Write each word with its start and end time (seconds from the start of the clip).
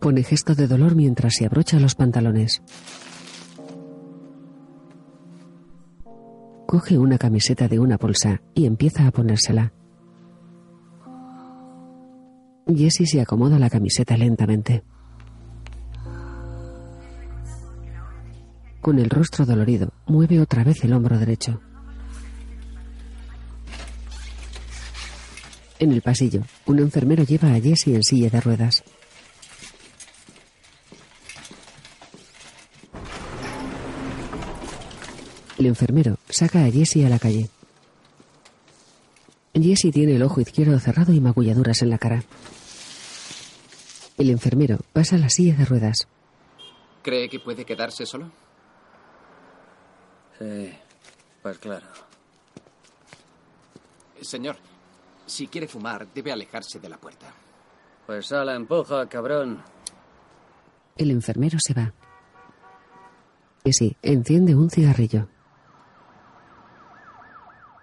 Pone 0.00 0.22
gesto 0.22 0.54
de 0.54 0.66
dolor 0.66 0.94
mientras 0.94 1.34
se 1.34 1.44
abrocha 1.44 1.78
los 1.78 1.94
pantalones. 1.94 2.62
Coge 6.66 6.96
una 6.98 7.18
camiseta 7.18 7.68
de 7.68 7.78
una 7.78 7.98
bolsa 7.98 8.40
y 8.54 8.64
empieza 8.64 9.06
a 9.06 9.10
ponérsela. 9.10 9.74
Jessie 12.66 13.06
se 13.06 13.20
acomoda 13.20 13.58
la 13.58 13.68
camiseta 13.68 14.16
lentamente. 14.16 14.84
Con 18.80 18.98
el 18.98 19.10
rostro 19.10 19.44
dolorido, 19.44 19.92
mueve 20.06 20.40
otra 20.40 20.64
vez 20.64 20.82
el 20.84 20.94
hombro 20.94 21.18
derecho. 21.18 21.60
En 25.78 25.92
el 25.92 26.00
pasillo, 26.00 26.42
un 26.66 26.78
enfermero 26.78 27.24
lleva 27.24 27.52
a 27.52 27.60
Jessie 27.60 27.96
en 27.96 28.02
silla 28.02 28.30
de 28.30 28.40
ruedas. 28.40 28.82
El 35.60 35.66
enfermero 35.66 36.16
saca 36.30 36.64
a 36.64 36.70
Jessie 36.70 37.04
a 37.04 37.10
la 37.10 37.18
calle. 37.18 37.50
Jessie 39.52 39.92
tiene 39.92 40.16
el 40.16 40.22
ojo 40.22 40.40
izquierdo 40.40 40.78
cerrado 40.78 41.12
y 41.12 41.20
magulladuras 41.20 41.82
en 41.82 41.90
la 41.90 41.98
cara. 41.98 42.24
El 44.16 44.30
enfermero 44.30 44.78
pasa 44.94 45.16
a 45.16 45.18
la 45.18 45.28
silla 45.28 45.54
de 45.56 45.66
ruedas. 45.66 46.08
¿Cree 47.02 47.28
que 47.28 47.40
puede 47.40 47.66
quedarse 47.66 48.06
solo? 48.06 48.30
Sí, 50.38 50.72
pues 51.42 51.58
claro. 51.58 51.88
Señor, 54.22 54.56
si 55.26 55.46
quiere 55.46 55.68
fumar, 55.68 56.10
debe 56.14 56.32
alejarse 56.32 56.80
de 56.80 56.88
la 56.88 56.96
puerta. 56.96 57.34
Pues 58.06 58.32
a 58.32 58.46
la 58.46 58.54
empuja, 58.54 59.06
cabrón. 59.10 59.62
El 60.96 61.10
enfermero 61.10 61.58
se 61.60 61.74
va. 61.74 61.92
Jessie 63.62 63.98
enciende 64.00 64.54
un 64.54 64.70
cigarrillo. 64.70 65.28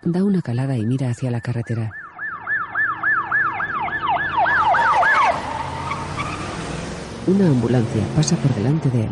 Da 0.09 0.23
una 0.23 0.41
calada 0.41 0.77
y 0.77 0.85
mira 0.85 1.09
hacia 1.09 1.29
la 1.29 1.41
carretera. 1.41 1.91
Una 7.27 7.47
ambulancia 7.47 8.07
pasa 8.15 8.37
por 8.37 8.55
delante 8.55 8.89
de 8.89 9.03
él. 9.03 9.09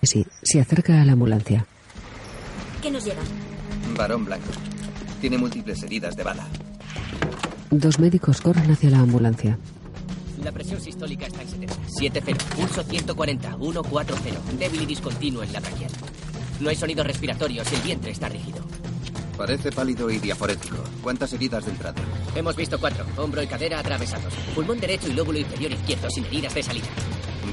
Jessie 0.00 0.26
se 0.42 0.60
acerca 0.60 1.00
a 1.00 1.04
la 1.04 1.12
ambulancia. 1.12 1.64
¿Qué 2.82 2.90
nos 2.90 3.04
lleva? 3.04 3.22
Varón 3.96 4.24
blanco. 4.24 4.50
Tiene 5.20 5.38
múltiples 5.38 5.80
heridas 5.84 6.16
de 6.16 6.24
bala. 6.24 6.44
Dos 7.70 8.00
médicos 8.00 8.40
corren 8.40 8.72
hacia 8.72 8.90
la 8.90 8.98
ambulancia. 8.98 9.56
La 10.42 10.50
presión 10.50 10.80
sistólica 10.80 11.26
está 11.26 11.42
en 11.42 11.48
70. 11.48 11.74
7-0. 12.00 12.36
Pulso 12.56 12.82
140. 12.82 13.56
1-4-0. 13.56 14.58
Débil 14.58 14.82
y 14.82 14.86
discontinuo 14.86 15.44
en 15.44 15.52
la 15.52 15.60
braquial. 15.60 15.92
No 16.60 16.70
hay 16.70 16.76
sonidos 16.76 17.06
respiratorios 17.06 17.70
y 17.72 17.74
el 17.74 17.80
vientre 17.82 18.10
está 18.12 18.28
rígido. 18.28 18.58
Parece 19.36 19.72
pálido 19.72 20.08
y 20.10 20.18
diaforético. 20.18 20.76
¿Cuántas 21.02 21.32
heridas 21.32 21.64
de 21.64 21.72
entrada? 21.72 22.00
Hemos 22.36 22.54
visto 22.54 22.78
cuatro. 22.78 23.04
Hombro 23.16 23.42
y 23.42 23.46
cadera 23.46 23.80
atravesados. 23.80 24.32
Pulmón 24.54 24.78
derecho 24.78 25.08
y 25.08 25.12
lóbulo 25.12 25.38
inferior 25.38 25.72
izquierdo 25.72 26.08
sin 26.10 26.24
heridas 26.26 26.54
de 26.54 26.62
salida. 26.62 26.86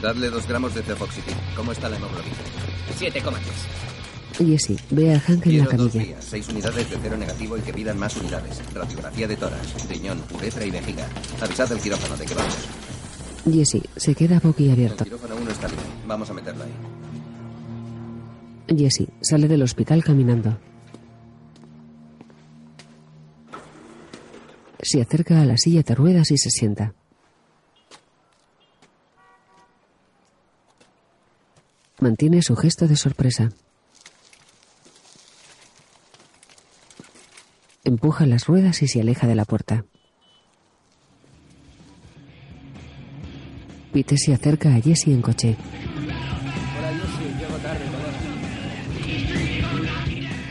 Dadle 0.02 0.30
dos 0.30 0.48
gramos 0.48 0.74
de 0.76 0.84
cefoxitin. 0.84 1.36
¿Cómo 1.56 1.72
está 1.72 1.90
la 1.90 1.98
hemoglobina? 1.98 2.36
7,3. 3.00 4.46
Jessie 4.48 4.78
ve 4.92 5.14
a 5.14 5.20
Hank 5.20 5.46
en 5.46 5.58
la 5.60 5.66
Quiero 5.66 5.84
dos 5.84 5.92
camilla. 5.92 6.06
días, 6.14 6.26
seis 6.26 6.48
unidades 6.50 6.90
de 6.90 6.98
cero 7.02 7.18
negativo 7.18 7.58
y 7.58 7.62
que 7.62 7.74
pidan 7.74 8.00
más 8.00 8.16
unidades. 8.16 8.62
Radiografía 8.74 9.28
de 9.28 9.36
tórax, 9.36 9.90
riñón, 9.90 10.24
uretra 10.34 10.66
y 10.66 10.72
vejiga. 10.72 11.08
Avisad 11.42 11.68
del 11.70 11.80
quirófano 11.80 12.16
de 12.18 12.26
que 12.26 12.34
vamos. 12.36 12.56
Jessie 13.52 13.84
se 13.96 14.16
queda 14.16 14.40
boquiabierto. 14.40 15.04
El 15.04 15.10
quirófano 15.10 15.36
1 15.42 15.52
está 15.52 15.68
bien. 15.68 15.80
Vamos 16.08 16.30
a 16.30 16.34
meterlo 16.34 16.64
ahí. 16.64 16.72
Jessie 18.78 19.10
sale 19.22 19.48
del 19.48 19.62
hospital 19.62 20.04
caminando. 20.04 20.58
Se 24.82 25.02
acerca 25.02 25.42
a 25.42 25.46
la 25.46 25.58
silla 25.58 25.84
de 25.84 25.96
ruedas 25.96 26.32
y 26.32 26.38
se 26.38 26.50
sienta. 26.50 26.94
Mantiene 32.00 32.42
su 32.42 32.56
gesto 32.56 32.88
de 32.88 32.96
sorpresa. 32.96 33.52
Empuja 37.84 38.26
las 38.26 38.48
ruedas 38.48 38.82
y 38.82 38.88
se 38.88 39.02
aleja 39.02 39.28
de 39.28 39.36
la 39.36 39.46
puerta. 39.46 39.86
Pete 43.94 44.18
se 44.18 44.34
acerca 44.34 44.74
a 44.74 44.82
Jessie 44.82 45.14
en 45.14 45.22
coche. 45.22 45.58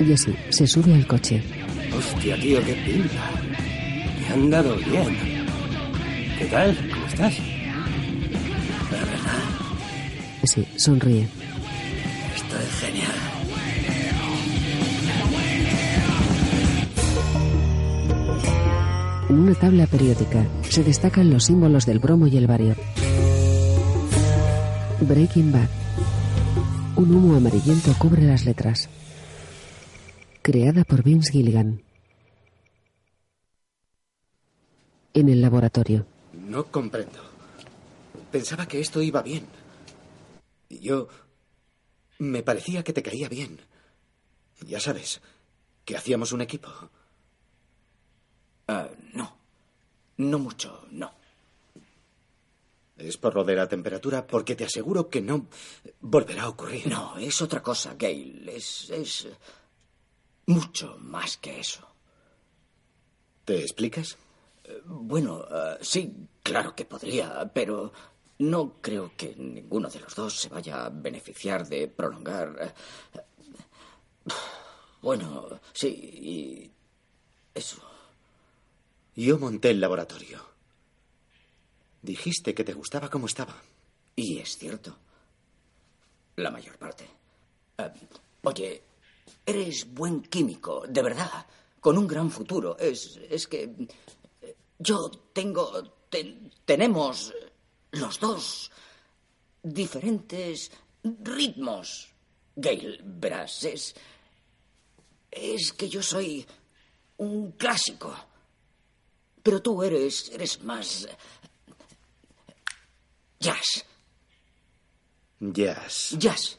¿Verdad? 0.01 0.17
Jessie 0.17 0.37
se 0.51 0.67
sube 0.67 0.95
al 0.95 1.07
coche. 1.07 1.43
Hostia, 1.97 2.37
tío, 2.37 2.65
qué 2.65 2.75
pinta. 2.75 3.31
Me 4.21 4.35
han 4.35 4.51
dado 4.51 4.77
bien. 4.77 5.17
¿Qué 6.39 6.45
tal? 6.47 6.77
¿Cómo 6.91 7.07
estás? 7.07 7.35
Jessie 10.41 10.67
sonríe. 10.77 11.29
Esto 12.35 12.57
es 12.59 12.81
genial. 12.81 13.13
En 19.29 19.39
una 19.39 19.55
tabla 19.55 19.87
periódica 19.87 20.45
se 20.69 20.83
destacan 20.83 21.31
los 21.31 21.45
símbolos 21.45 21.87
del 21.87 21.99
bromo 21.99 22.27
y 22.27 22.37
el 22.37 22.47
bario. 22.47 22.75
Breaking 25.03 25.53
Bad. 25.53 25.69
Un 26.97 27.15
humo 27.15 27.37
amarillento 27.37 27.95
cubre 27.99 28.23
las 28.23 28.45
letras. 28.45 28.89
Creada 30.51 30.83
por 30.83 31.05
Vince 31.05 31.31
Gilligan. 31.31 31.81
En 35.15 35.29
el 35.29 35.41
laboratorio. 35.41 36.05
No 36.33 36.65
comprendo. 36.73 37.21
Pensaba 38.33 38.67
que 38.67 38.81
esto 38.81 39.01
iba 39.01 39.23
bien. 39.23 39.47
Yo... 40.69 41.07
Me 42.19 42.43
parecía 42.43 42.83
que 42.83 42.93
te 42.93 43.01
caía 43.01 43.29
bien. 43.29 43.61
Ya 44.67 44.81
sabes, 44.81 45.21
que 45.85 45.97
hacíamos 45.97 46.33
un 46.33 46.41
equipo. 46.41 46.69
Ah, 48.67 48.89
no. 49.13 49.33
No 50.17 50.41
mucho, 50.41 50.85
no. 50.91 51.13
Es 52.99 53.17
por 53.19 53.37
lo 53.37 53.45
de 53.45 53.55
la 53.55 53.69
temperatura, 53.69 54.27
porque 54.27 54.57
te 54.57 54.65
aseguro 54.65 55.09
que 55.09 55.21
no 55.21 55.47
volverá 56.01 56.43
a 56.43 56.49
ocurrir. 56.49 56.89
No, 56.89 57.17
es 57.19 57.41
otra 57.41 57.63
cosa, 57.63 57.95
Gail. 57.97 58.49
Es. 58.49 58.91
es. 58.91 59.29
Mucho 60.47 60.97
más 61.01 61.37
que 61.37 61.61
eso. 61.61 61.87
¿Te 63.45 63.61
explicas? 63.61 64.17
Eh, 64.65 64.81
Bueno, 64.87 65.45
eh, 65.51 65.79
sí, 65.81 66.15
claro 66.43 66.75
que 66.75 66.85
podría, 66.85 67.51
pero 67.53 67.93
no 68.39 68.75
creo 68.81 69.13
que 69.17 69.35
ninguno 69.37 69.89
de 69.89 70.01
los 70.01 70.15
dos 70.15 70.35
se 70.41 70.49
vaya 70.49 70.87
a 70.87 70.89
beneficiar 70.91 71.67
de 71.69 71.89
prolongar. 71.89 72.57
eh, 72.61 72.73
Bueno, 75.03 75.49
sí, 75.73 75.89
y. 75.89 76.71
eso. 77.55 77.79
Yo 79.17 79.39
monté 79.39 79.71
el 79.71 79.81
laboratorio. 79.81 80.45
Dijiste 82.03 82.55
que 82.55 82.65
te 82.65 82.73
gustaba 82.75 83.09
como 83.11 83.27
estaba. 83.27 83.55
Y 84.17 84.39
es 84.39 84.57
cierto. 84.57 84.97
La 86.37 86.51
mayor 86.51 86.77
parte. 86.79 87.09
Oye, 88.43 88.83
eres 89.47 89.93
buen 89.93 90.23
químico, 90.23 90.85
de 90.89 91.03
verdad. 91.03 91.47
Con 91.81 91.97
un 91.99 92.07
gran 92.07 92.31
futuro. 92.31 92.77
Es, 92.79 93.19
es 93.31 93.47
que. 93.47 93.63
eh, 94.43 94.57
Yo 94.79 95.11
tengo. 95.33 95.83
ten- 96.11 96.53
tenemos. 96.65 97.31
eh, 97.31 97.53
Los 97.93 98.19
dos. 98.21 98.71
diferentes 99.63 100.71
ritmos. 101.03 102.09
Gail, 102.57 103.01
verás, 103.05 103.65
es. 103.65 103.95
Es 105.31 105.73
que 105.73 105.89
yo 105.89 106.03
soy. 106.03 106.47
un 107.19 107.53
clásico. 107.53 108.15
Pero 109.43 109.61
tú 109.63 109.83
eres. 109.83 110.31
eres 110.31 110.63
más. 110.63 111.09
jazz. 113.39 113.85
Jazz. 115.41 116.15
Jazz. 116.19 116.59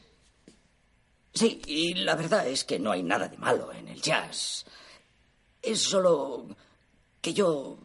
Sí, 1.34 1.62
y 1.66 1.94
la 1.94 2.14
verdad 2.14 2.46
es 2.46 2.64
que 2.64 2.78
no 2.78 2.90
hay 2.90 3.02
nada 3.02 3.28
de 3.28 3.38
malo 3.38 3.72
en 3.72 3.88
el 3.88 4.00
jazz. 4.00 4.66
Es 5.62 5.82
solo 5.82 6.46
que 7.20 7.32
yo 7.32 7.78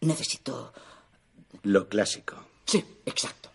necesito... 0.00 0.72
Lo 1.62 1.88
clásico. 1.88 2.36
Sí, 2.66 2.84
exacto. 3.06 3.50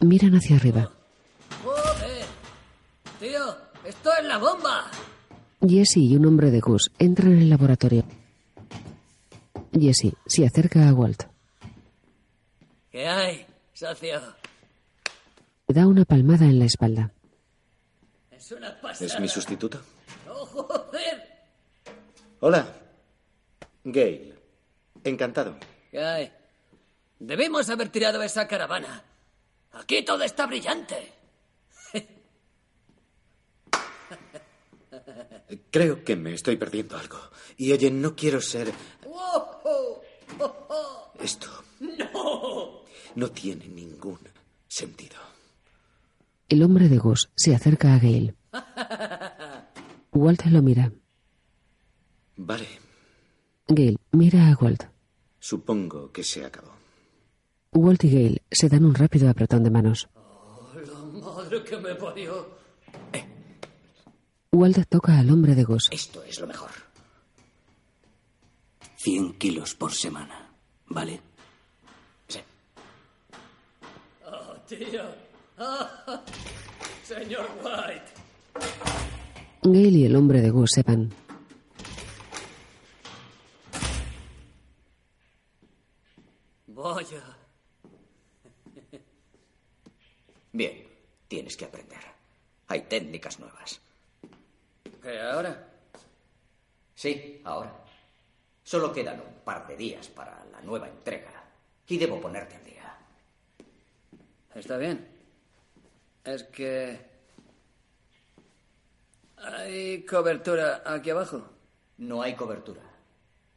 Miran 0.00 0.34
hacia 0.34 0.56
arriba. 0.56 0.90
¡Joder! 1.64 2.24
Tío, 3.18 3.56
esto 3.84 4.10
es 4.20 4.24
la 4.26 4.38
bomba. 4.38 4.90
Jesse 5.66 5.96
y 5.98 6.16
un 6.16 6.26
hombre 6.26 6.50
de 6.50 6.60
Gus 6.60 6.90
entran 6.98 7.32
en 7.32 7.42
el 7.42 7.50
laboratorio. 7.50 8.04
Jesse 9.72 10.14
se 10.26 10.46
acerca 10.46 10.88
a 10.88 10.92
Walt. 10.92 11.24
¿Qué 12.90 13.06
hay, 13.06 13.46
socio? 13.74 14.20
Le 15.68 15.74
da 15.74 15.86
una 15.86 16.04
palmada 16.04 16.44
en 16.44 16.58
la 16.58 16.66
espalda. 16.66 17.12
Es 18.46 18.52
una 18.52 18.80
pasada. 18.80 19.06
¿Es 19.06 19.18
mi 19.18 19.26
sustituto? 19.26 19.80
¡Oh, 20.28 20.46
joder! 20.46 21.20
Hola. 22.38 22.64
Gail. 23.82 24.38
Encantado. 25.02 25.56
¿Qué 25.90 25.98
hay? 25.98 26.32
Debemos 27.18 27.68
haber 27.70 27.88
tirado 27.88 28.22
esa 28.22 28.46
caravana. 28.46 29.02
Aquí 29.72 30.04
todo 30.04 30.22
está 30.22 30.46
brillante. 30.46 31.12
Creo 35.72 36.04
que 36.04 36.14
me 36.14 36.32
estoy 36.34 36.54
perdiendo 36.56 36.96
algo. 36.96 37.18
Y 37.56 37.72
oye, 37.72 37.90
no 37.90 38.14
quiero 38.14 38.40
ser... 38.40 38.72
Esto 41.18 41.64
¡No! 41.80 42.82
no 43.16 43.30
tiene 43.32 43.66
ningún 43.66 44.20
sentido. 44.68 45.16
El 46.48 46.62
hombre 46.62 46.88
de 46.88 46.98
Gus 46.98 47.30
se 47.34 47.54
acerca 47.54 47.94
a 47.94 47.98
Gale. 47.98 48.34
Walt 50.12 50.44
lo 50.46 50.62
mira. 50.62 50.92
Vale, 52.36 52.66
Gale 53.66 53.96
mira 54.12 54.48
a 54.50 54.56
Walt. 54.60 54.84
supongo 55.38 56.12
que 56.12 56.22
se 56.22 56.44
acabó. 56.44 56.70
Walt 57.72 58.04
y 58.04 58.10
Gale 58.10 58.42
se 58.50 58.68
dan 58.68 58.84
un 58.84 58.94
rápido 58.94 59.28
apretón 59.28 59.64
de 59.64 59.70
manos. 59.70 60.08
La 60.74 61.20
madre 61.20 61.62
que 61.64 61.76
me 61.78 61.94
parió. 61.94 62.56
Walt 64.52 64.88
toca 64.88 65.18
al 65.18 65.30
hombre 65.30 65.54
de 65.54 65.64
Gus. 65.64 65.88
Esto 65.90 66.22
es 66.22 66.40
lo 66.40 66.46
mejor. 66.46 66.70
100 68.96 69.34
kilos 69.38 69.74
por 69.74 69.92
semana, 69.92 70.50
¿vale? 70.86 71.20
Sí. 72.28 72.40
¡Oh, 74.24 74.54
tío! 74.66 75.25
¡Ah! 75.58 76.22
Señor 77.02 77.48
White. 77.62 78.12
Gale 79.62 79.98
y 79.98 80.04
el 80.04 80.16
hombre 80.16 80.40
de 80.40 80.50
Gus 80.50 80.70
se 80.74 80.82
van. 80.82 81.10
Vaya. 86.66 87.22
Bien, 90.52 90.88
tienes 91.26 91.56
que 91.56 91.64
aprender. 91.64 92.00
Hay 92.68 92.82
técnicas 92.82 93.38
nuevas. 93.40 93.80
¿Qué 95.02 95.20
ahora? 95.20 95.68
Sí, 96.94 97.40
ahora. 97.44 97.72
Solo 98.62 98.92
quedan 98.92 99.20
un 99.20 99.42
par 99.44 99.66
de 99.66 99.76
días 99.76 100.08
para 100.08 100.44
la 100.52 100.60
nueva 100.60 100.88
entrega. 100.88 101.44
Y 101.88 101.96
debo 101.98 102.20
ponerte 102.20 102.56
al 102.56 102.64
día. 102.64 102.98
Está 104.54 104.76
bien. 104.76 105.15
Es 106.26 106.42
que... 106.42 106.98
¿Hay 109.36 110.04
cobertura 110.04 110.82
aquí 110.84 111.10
abajo? 111.10 111.48
No 111.98 112.20
hay 112.20 112.34
cobertura. 112.34 112.82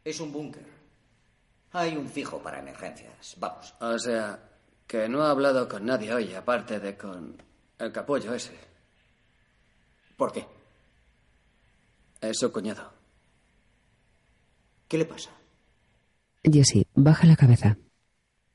Es 0.04 0.20
un 0.20 0.32
búnker. 0.32 0.66
Hay 1.72 1.98
un 1.98 2.08
fijo 2.08 2.42
para 2.42 2.60
emergencias. 2.60 3.36
Vamos. 3.40 3.74
O 3.80 3.98
sea, 3.98 4.40
que 4.86 5.10
no 5.10 5.24
ha 5.24 5.32
hablado 5.32 5.68
con 5.68 5.86
nadie 5.86 6.14
hoy, 6.14 6.34
aparte 6.36 6.80
de 6.80 6.96
con 6.96 7.42
el 7.80 7.92
capullo 7.92 8.36
ese. 8.36 8.54
¿Por 10.16 10.32
qué? 10.32 10.46
Es 12.22 12.38
su 12.38 12.52
cuñado. 12.52 12.92
¿Qué 14.88 14.98
le 14.98 15.06
pasa? 15.06 15.32
Jesse 16.44 16.86
baja 16.94 17.26
la 17.26 17.36
cabeza. 17.36 17.78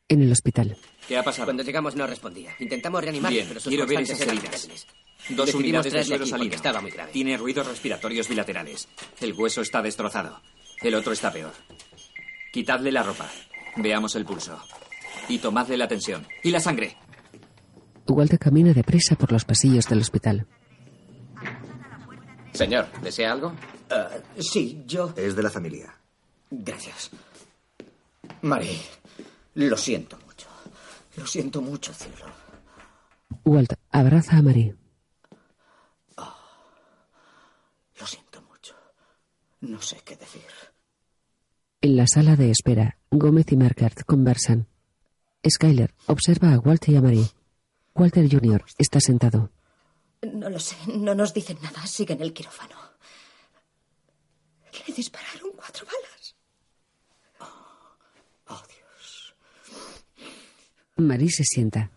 En 0.09 0.23
el 0.23 0.31
hospital. 0.33 0.77
¿Qué 1.09 1.17
ha 1.17 1.23
pasado? 1.23 1.47
Cuando 1.47 1.62
llegamos 1.62 1.97
no 1.97 2.06
respondía. 2.06 2.53
Intentamos 2.59 3.03
reanimarle, 3.03 3.37
Bien, 3.39 3.49
pero 3.49 3.61
sus 3.61 3.71
quiero 3.71 3.87
ver 3.87 4.01
esas 4.03 4.21
heridas. 4.21 4.69
Dos 5.31 5.47
Decidimos 5.47 5.55
unidades 5.55 5.93
de 5.93 6.05
suero 6.05 6.27
salino. 6.27 6.55
estaba 6.55 6.81
muy 6.83 6.91
grave. 6.91 7.12
Tiene 7.12 7.37
ruidos 7.39 7.67
respiratorios 7.67 8.29
bilaterales. 8.29 8.87
El 9.21 9.33
hueso 9.33 9.62
está 9.62 9.81
destrozado. 9.81 10.41
El 10.83 10.95
otro 10.95 11.12
está 11.12 11.33
peor. 11.33 11.53
Quitadle 12.53 12.93
la 12.93 13.03
ropa. 13.03 13.31
Veamos 13.77 14.15
el 14.17 14.27
pulso. 14.27 14.59
Y 15.29 15.39
tomadle 15.39 15.77
la 15.79 15.89
tensión. 15.89 16.27
Y 16.43 16.51
la 16.51 16.61
sangre. 16.61 16.97
Walt 18.06 18.37
camina 18.39 18.75
deprisa 18.75 19.17
por 19.17 19.33
los 19.33 19.47
pasillos 19.47 19.89
del 19.89 20.01
hospital. 20.01 20.47
Señor, 22.53 22.87
¿desea 23.03 23.33
algo? 23.33 23.55
Ah, 23.91 24.11
sí, 24.39 24.83
yo. 24.87 25.15
Es 25.17 25.35
de 25.35 25.43
la 25.43 25.51
familia. 25.51 25.97
Gracias. 26.51 27.11
Mari, 28.43 28.79
lo 29.55 29.77
siento 29.77 30.19
mucho. 30.27 30.47
Lo 31.17 31.27
siento 31.27 31.61
mucho, 31.62 31.93
cielo. 31.93 32.27
Walt 33.45 33.75
abraza 33.91 34.37
a 34.37 34.43
Marie. 34.43 34.75
Lo 38.01 38.06
siento 38.06 38.43
mucho. 38.43 38.75
No 39.61 39.81
sé 39.81 40.01
qué 40.05 40.17
decir. 40.17 40.43
En 41.81 41.97
la 41.97 42.06
sala 42.06 42.35
de 42.37 42.51
espera, 42.51 42.99
Gómez 43.11 43.53
y 43.53 43.56
Markert 43.56 44.05
conversan. 44.05 44.67
Skyler 45.49 45.95
observa 46.06 46.53
a 46.53 46.59
Walt 46.59 46.89
y 46.89 46.97
a 46.97 47.03
Marie. 47.03 47.29
Walter 47.95 48.29
Jr. 48.29 48.65
está 48.79 48.99
sentado. 49.01 49.51
No 50.23 50.49
lo 50.51 50.59
sé, 50.59 50.77
no 50.89 51.15
nos 51.15 51.33
dicen 51.35 51.59
nada. 51.62 51.87
Sigue 51.87 52.15
en 52.15 52.23
el 52.23 52.33
quirófano. 52.33 52.77
Le 54.87 54.95
dispararon 54.95 55.51
cuatro 55.55 55.87
balas. 55.87 56.35
Oh, 58.49 58.62
Dios. 58.67 59.35
Marie 60.96 61.31
se 61.31 61.44
sienta. 61.44 61.91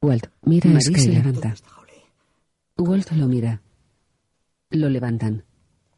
Walt 0.00 0.26
mira 0.42 0.70
a 0.76 0.80
Skyler. 0.80 1.00
se 1.02 1.08
levanta. 1.10 1.54
Walt 2.76 3.10
lo 3.12 3.26
mira. 3.28 3.60
Lo 4.70 4.88
levantan. 4.88 5.44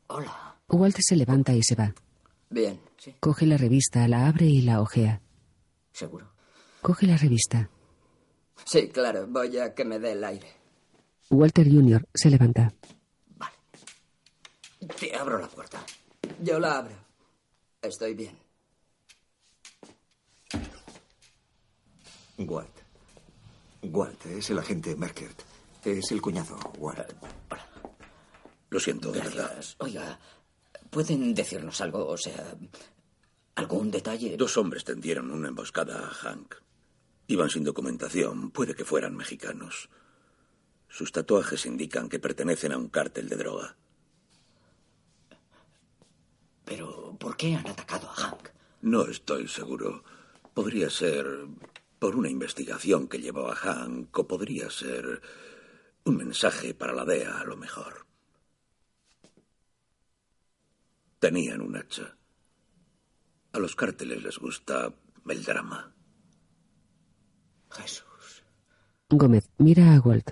Hola. 0.09 0.57
Walt 0.69 0.97
se 1.01 1.17
levanta 1.17 1.53
y 1.55 1.63
se 1.63 1.75
va. 1.75 1.95
Bien. 2.51 2.81
Sí, 2.99 3.15
Coge 3.21 3.47
la 3.47 3.57
revista, 3.57 4.07
la 4.09 4.27
abre 4.27 4.47
y 4.47 4.63
la 4.63 4.81
ojea. 4.81 5.21
seguro. 5.93 6.33
Coge 6.83 7.07
la 7.07 7.17
revista. 7.17 7.69
Sí, 8.65 8.89
claro. 8.89 9.27
Voy 9.29 9.57
a 9.59 9.75
que 9.75 9.85
me 9.85 9.99
dé 9.99 10.13
el 10.13 10.25
aire. 10.25 10.49
Walter 11.31 11.69
Jr. 11.71 12.07
se 12.15 12.31
levanta. 12.31 12.73
Vale. 13.37 13.55
Te 14.99 15.15
abro 15.17 15.39
la 15.39 15.49
puerta. 15.49 15.85
Yo 16.43 16.59
la 16.59 16.79
abro. 16.79 16.95
Estoy 17.83 18.15
bien. 18.15 18.37
Walt. 22.39 22.83
Walt 23.83 24.27
es 24.27 24.51
el 24.51 24.59
agente 24.59 24.95
Merkert. 24.97 25.43
Es 25.85 26.11
el 26.11 26.21
cuñado, 26.21 26.57
Walt. 26.79 27.13
Lo 28.71 28.81
siento, 28.81 29.13
de 29.13 29.21
verdad. 29.21 29.65
Oiga, 29.79 30.19
¿pueden 30.91 31.35
decirnos 31.35 31.81
algo? 31.81 32.07
O 32.07 32.17
sea, 32.17 32.57
algún 33.55 33.91
detalle. 33.91 34.37
Dos 34.37 34.57
hombres 34.57 34.85
tendieron 34.85 35.31
una 35.31 35.49
emboscada 35.49 36.07
a 36.07 36.11
Hank. 36.11 36.57
Iban 37.29 37.51
sin 37.51 37.65
documentación, 37.65 38.51
puede 38.51 38.75
que 38.75 38.85
fueran 38.85 39.17
mexicanos. 39.17 39.89
Sus 40.89 41.13
tatuajes 41.13 41.67
indican 41.67 42.09
que 42.09 42.19
pertenecen 42.19 42.73
a 42.73 42.79
un 42.79 42.89
cártel 42.89 43.29
de 43.29 43.37
droga. 43.37 43.77
Pero, 46.65 47.17
¿por 47.19 47.37
qué 47.37 47.55
han 47.55 47.67
atacado 47.67 48.09
a 48.09 48.15
Hank? 48.15 48.49
No 48.83 49.03
estoy 49.07 49.49
seguro. 49.49 50.05
Podría 50.55 50.91
ser 50.91 51.47
por 51.99 52.17
una 52.17 52.29
investigación 52.29 53.09
que 53.09 53.19
llevó 53.19 53.51
a 53.51 53.55
Hank 53.55 54.19
o 54.19 54.27
podría 54.27 54.71
ser 54.71 55.23
un 56.05 56.17
mensaje 56.17 56.75
para 56.75 56.93
la 56.93 57.05
DEA 57.05 57.41
a 57.41 57.45
lo 57.45 57.57
mejor. 57.57 58.07
Tenían 61.19 61.61
un 61.61 61.77
hacha. 61.77 62.17
A 63.53 63.59
los 63.59 63.75
cárteles 63.75 64.23
les 64.23 64.39
gusta 64.39 64.93
el 65.29 65.45
drama. 65.45 65.95
Jesús. 67.71 68.45
Gómez 69.09 69.51
mira 69.59 69.95
a 69.95 70.01
Walt. 70.01 70.31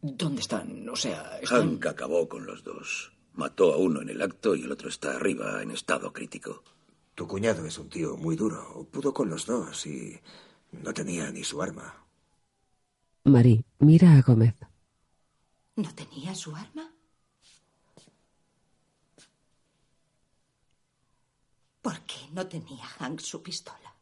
¿Dónde 0.00 0.42
están? 0.42 0.88
O 0.88 0.96
sea, 0.96 1.38
están... 1.40 1.70
Hank 1.70 1.86
acabó 1.86 2.28
con 2.28 2.46
los 2.46 2.62
dos. 2.62 3.12
Mató 3.32 3.72
a 3.72 3.78
uno 3.78 4.02
en 4.02 4.10
el 4.10 4.22
acto 4.22 4.54
y 4.54 4.62
el 4.62 4.72
otro 4.72 4.88
está 4.88 5.16
arriba 5.16 5.62
en 5.62 5.70
estado 5.70 6.12
crítico. 6.12 6.62
Tu 7.14 7.26
cuñado 7.26 7.64
es 7.66 7.78
un 7.78 7.88
tío 7.88 8.16
muy 8.16 8.36
duro. 8.36 8.86
Pudo 8.92 9.12
con 9.12 9.28
los 9.28 9.46
dos 9.46 9.86
y 9.86 10.20
no 10.72 10.92
tenía 10.92 11.30
ni 11.30 11.44
su 11.44 11.62
arma. 11.62 11.94
Marie 13.24 13.64
mira 13.78 14.16
a 14.16 14.22
Gómez. 14.22 14.54
¿No 15.76 15.94
tenía 15.94 16.34
su 16.34 16.54
arma? 16.56 16.90
¿Por 21.82 22.00
qué 22.00 22.28
no 22.32 22.46
tenía 22.46 22.84
Hank 22.84 23.20
su 23.20 23.42
pistola? 23.42 23.94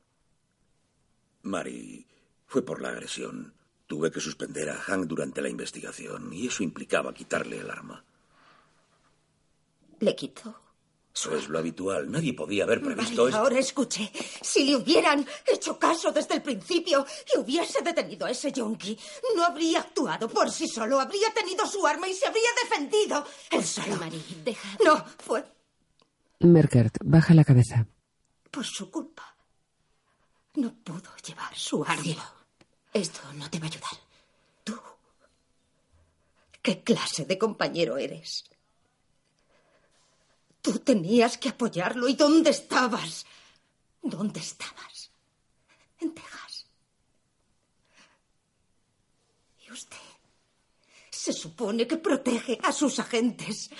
Mary, 1.42 2.06
fue 2.46 2.62
por 2.62 2.80
la 2.82 2.88
agresión. 2.88 3.54
Tuve 3.86 4.10
que 4.10 4.20
suspender 4.20 4.68
a 4.70 4.76
Hank 4.76 5.06
durante 5.06 5.40
la 5.40 5.48
investigación 5.48 6.32
y 6.32 6.48
eso 6.48 6.64
implicaba 6.64 7.14
quitarle 7.14 7.58
el 7.58 7.70
arma. 7.70 8.04
¿Le 10.00 10.16
quitó 10.16 10.65
Eso 11.16 11.34
es 11.34 11.48
lo 11.48 11.58
habitual. 11.58 12.10
Nadie 12.10 12.34
podía 12.34 12.64
haber 12.64 12.82
previsto 12.82 13.22
Vale, 13.22 13.30
esto. 13.30 13.40
ahora 13.42 13.58
escuche. 13.58 14.12
Si 14.42 14.64
le 14.64 14.76
hubieran 14.76 15.26
hecho 15.46 15.78
caso 15.78 16.12
desde 16.12 16.34
el 16.34 16.42
principio 16.42 17.06
y 17.34 17.38
hubiese 17.38 17.80
detenido 17.80 18.26
a 18.26 18.30
ese 18.30 18.52
yonki, 18.52 18.98
no 19.34 19.42
habría 19.42 19.80
actuado 19.80 20.28
por 20.28 20.50
sí 20.50 20.68
solo. 20.68 21.00
Habría 21.00 21.32
tenido 21.32 21.66
su 21.66 21.86
arma 21.86 22.06
y 22.06 22.12
se 22.12 22.26
habría 22.26 22.50
defendido. 22.62 23.24
Él 23.50 23.64
solo. 23.64 23.96
Marie, 23.96 24.20
deja. 24.44 24.68
No, 24.84 25.02
fue 25.18 25.42
Merkert 26.40 26.98
baja 27.02 27.32
la 27.32 27.44
cabeza. 27.44 27.86
por 28.50 28.64
su 28.66 28.90
culpa. 28.90 29.34
No 30.56 30.74
pudo 30.84 31.16
llevar 31.26 31.56
su 31.56 31.82
arma. 31.82 32.34
Esto 32.92 33.20
no 33.36 33.48
te 33.48 33.58
va 33.58 33.64
a 33.66 33.68
ayudar. 33.70 33.90
¿Qué 36.62 36.82
clase 36.82 37.24
de 37.24 37.38
compañero 37.38 37.96
eres? 37.96 38.44
Tú 40.66 40.80
tenías 40.80 41.38
que 41.38 41.50
apoyarlo. 41.50 42.08
¿Y 42.08 42.14
dónde 42.14 42.50
estabas? 42.50 43.24
¿Dónde 44.02 44.40
estabas? 44.40 45.12
En 46.00 46.12
Texas. 46.12 46.66
Y 49.64 49.70
usted 49.70 49.96
se 51.08 51.32
supone 51.32 51.86
que 51.86 51.98
protege 51.98 52.58
a 52.64 52.72
sus 52.72 52.98
agentes 52.98 53.70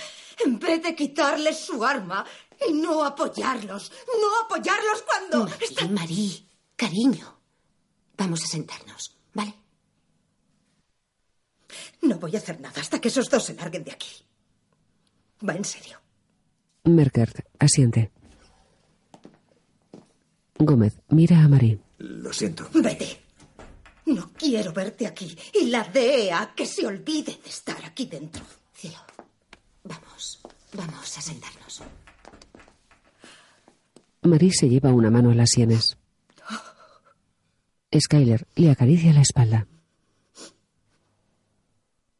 en 0.45 0.61
vez 0.61 0.81
de 0.81 0.95
quitarles 0.95 1.59
su 1.59 1.85
arma 1.85 2.25
y 2.69 2.73
no 2.73 3.03
apoyarlos. 3.03 3.91
No 4.07 4.45
apoyarlos 4.45 5.03
cuando... 5.03 5.39
Marie, 5.45 5.89
Marie, 5.89 6.47
cariño. 6.77 7.41
Vamos 8.17 8.45
a 8.45 8.47
sentarnos, 8.47 9.17
¿vale? 9.35 9.55
No 12.03 12.17
voy 12.21 12.37
a 12.37 12.39
hacer 12.39 12.61
nada 12.61 12.81
hasta 12.81 13.01
que 13.01 13.09
esos 13.09 13.29
dos 13.29 13.43
se 13.43 13.55
larguen 13.55 13.83
de 13.83 13.91
aquí. 13.91 14.25
Va 15.43 15.53
en 15.53 15.65
serio. 15.65 16.06
Merkert 16.87 17.41
asiente. 17.59 18.11
Gómez 20.59 21.01
mira 21.09 21.43
a 21.43 21.49
Marie. 21.49 21.79
Lo 21.99 22.33
siento. 22.33 22.69
Vete. 22.73 23.21
No 24.07 24.31
quiero 24.33 24.73
verte 24.73 25.07
aquí. 25.07 25.37
Y 25.53 25.67
la 25.67 25.83
DEA 25.85 26.53
que 26.57 26.65
se 26.65 26.87
olvide 26.87 27.39
de 27.43 27.49
estar 27.49 27.85
aquí 27.85 28.07
dentro. 28.07 28.45
Cielo, 28.73 28.99
vamos, 29.83 30.41
vamos 30.73 31.19
a 31.19 31.21
sentarnos. 31.21 31.83
Marie 34.23 34.53
se 34.53 34.69
lleva 34.69 34.93
una 34.93 35.11
mano 35.11 35.31
a 35.31 35.35
las 35.35 35.51
sienes. 35.51 35.97
Skyler 37.99 38.47
le 38.55 38.71
acaricia 38.71 39.13
la 39.13 39.23
espalda. 39.23 39.67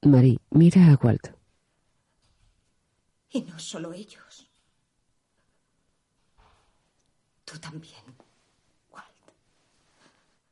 Marie 0.03 0.39
mira 0.51 0.93
a 0.93 0.99
Walt. 1.03 1.35
Y 3.31 3.43
no 3.43 3.59
solo 3.59 3.93
ellos. 3.93 4.26
Tú 7.57 7.61
también. 7.61 8.05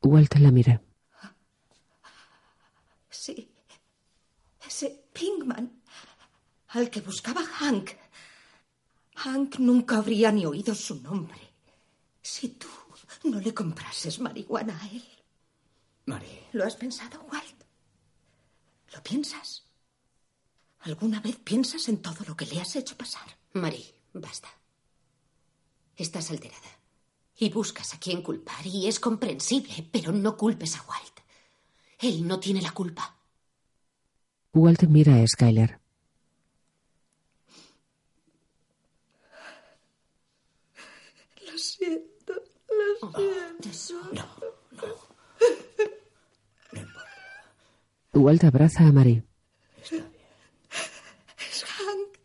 Walt 0.03 0.35
la 0.37 0.51
mira. 0.51 0.81
Sí. 3.11 3.53
Ese 4.67 5.05
Pinkman 5.13 5.83
al 6.69 6.89
que 6.89 7.03
buscaba 7.03 7.45
Hank. 7.45 7.91
Hank 9.17 9.59
nunca 9.59 9.99
habría 9.99 10.33
ni 10.33 10.47
oído 10.47 10.75
su 10.75 11.01
nombre 11.03 11.41
si 12.23 12.49
tú 12.49 12.69
no 13.25 13.39
le 13.39 13.53
comprases 13.53 14.19
marihuana 14.19 14.81
a 14.81 14.87
él. 14.87 15.05
Marie, 16.07 16.49
¿Lo 16.53 16.65
has 16.65 16.77
pensado, 16.77 17.21
Walt? 17.31 17.65
¿Lo 18.95 19.03
piensas? 19.03 19.65
¿Alguna 20.81 21.21
vez 21.21 21.37
piensas 21.37 21.87
en 21.89 22.01
todo 22.01 22.25
lo 22.27 22.35
que 22.35 22.47
le 22.47 22.63
has 22.63 22.77
hecho 22.77 22.97
pasar? 22.97 23.39
Marie, 23.53 23.95
basta. 24.15 24.49
Estás 25.97 26.31
alterada. 26.31 26.74
Y 27.39 27.51
buscas 27.51 27.95
a 27.95 27.99
quién 27.99 28.23
culpar, 28.23 28.67
y 28.67 28.87
es 28.87 29.01
comprensible, 29.01 29.89
pero 29.91 30.13
no 30.13 30.37
culpes 30.37 30.77
a 30.77 30.85
Walt. 30.89 31.21
Él 31.99 32.27
no 32.27 32.39
tiene 32.39 32.61
la 32.63 32.73
culpa. 32.73 33.17
Walt 34.53 34.83
mira 34.85 35.17
a 35.17 35.27
Skyler. 35.27 35.81
Lo 41.45 41.59
siento, 41.59 42.35
lo 42.69 43.73
siento. 43.73 44.45
Walt 48.13 48.45
abraza 48.45 48.87
a 48.87 48.93
Marie. 48.93 49.25
Es 49.83 51.65
Hank. 51.65 52.19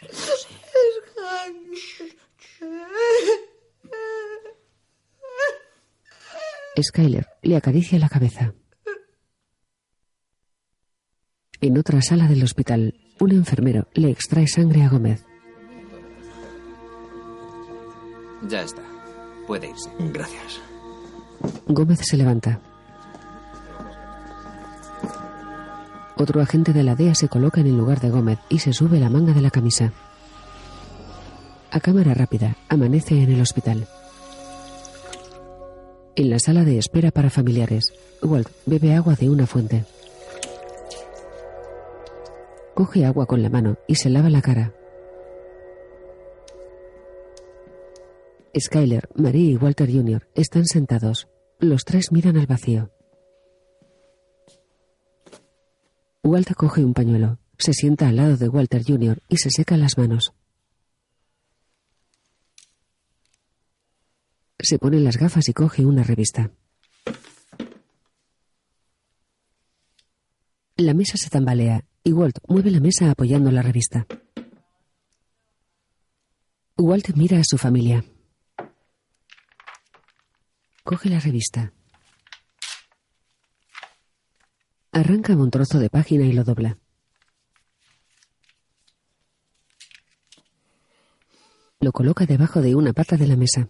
Es 0.00 0.46
Hank. 1.16 1.72
Skyler 6.80 7.26
le 7.42 7.56
acaricia 7.56 7.98
la 7.98 8.08
cabeza. 8.08 8.54
En 11.60 11.78
otra 11.78 12.00
sala 12.00 12.26
del 12.26 12.42
hospital, 12.42 12.94
un 13.20 13.32
enfermero 13.32 13.88
le 13.94 14.10
extrae 14.10 14.46
sangre 14.48 14.82
a 14.82 14.88
Gómez. 14.88 15.24
Ya 18.48 18.62
está. 18.62 18.82
Puede 19.46 19.68
irse. 19.68 19.90
Gracias. 20.12 20.60
Gómez 21.66 22.00
se 22.02 22.16
levanta. 22.16 22.60
Otro 26.16 26.40
agente 26.40 26.72
de 26.72 26.82
la 26.82 26.94
DEA 26.94 27.14
se 27.14 27.28
coloca 27.28 27.60
en 27.60 27.66
el 27.66 27.76
lugar 27.76 28.00
de 28.00 28.10
Gómez 28.10 28.38
y 28.48 28.60
se 28.60 28.72
sube 28.72 28.98
la 28.98 29.10
manga 29.10 29.32
de 29.32 29.42
la 29.42 29.50
camisa. 29.50 29.92
A 31.70 31.80
cámara 31.80 32.14
rápida, 32.14 32.56
amanece 32.68 33.22
en 33.22 33.32
el 33.32 33.40
hospital. 33.40 33.86
En 36.14 36.28
la 36.28 36.38
sala 36.38 36.64
de 36.64 36.76
espera 36.76 37.10
para 37.10 37.30
familiares, 37.30 37.94
Walt 38.22 38.48
bebe 38.66 38.92
agua 38.92 39.14
de 39.14 39.30
una 39.30 39.46
fuente. 39.46 39.86
Coge 42.74 43.06
agua 43.06 43.24
con 43.24 43.42
la 43.42 43.48
mano 43.48 43.78
y 43.86 43.94
se 43.94 44.10
lava 44.10 44.28
la 44.28 44.42
cara. 44.42 44.74
Skyler, 48.58 49.08
Marie 49.14 49.52
y 49.52 49.56
Walter 49.56 49.90
Jr. 49.90 50.28
están 50.34 50.66
sentados. 50.66 51.28
Los 51.58 51.86
tres 51.86 52.12
miran 52.12 52.36
al 52.36 52.46
vacío. 52.46 52.90
Walter 56.22 56.56
coge 56.56 56.84
un 56.84 56.92
pañuelo, 56.92 57.38
se 57.56 57.72
sienta 57.72 58.08
al 58.08 58.16
lado 58.16 58.36
de 58.36 58.50
Walter 58.50 58.82
Jr. 58.86 59.22
y 59.28 59.38
se 59.38 59.50
seca 59.50 59.78
las 59.78 59.96
manos. 59.96 60.34
Se 64.62 64.78
pone 64.78 65.00
las 65.00 65.16
gafas 65.16 65.48
y 65.48 65.52
coge 65.52 65.84
una 65.84 66.04
revista. 66.04 66.52
La 70.76 70.94
mesa 70.94 71.16
se 71.16 71.28
tambalea 71.28 71.84
y 72.04 72.12
Walt 72.12 72.38
mueve 72.46 72.70
la 72.70 72.78
mesa 72.78 73.10
apoyando 73.10 73.50
la 73.50 73.62
revista. 73.62 74.06
Walt 76.76 77.08
mira 77.16 77.40
a 77.40 77.44
su 77.44 77.58
familia. 77.58 78.04
Coge 80.84 81.08
la 81.08 81.18
revista. 81.18 81.72
Arranca 84.92 85.36
un 85.36 85.50
trozo 85.50 85.80
de 85.80 85.90
página 85.90 86.24
y 86.24 86.32
lo 86.32 86.44
dobla. 86.44 86.78
Lo 91.80 91.90
coloca 91.90 92.26
debajo 92.26 92.60
de 92.62 92.76
una 92.76 92.92
pata 92.92 93.16
de 93.16 93.26
la 93.26 93.36
mesa. 93.36 93.68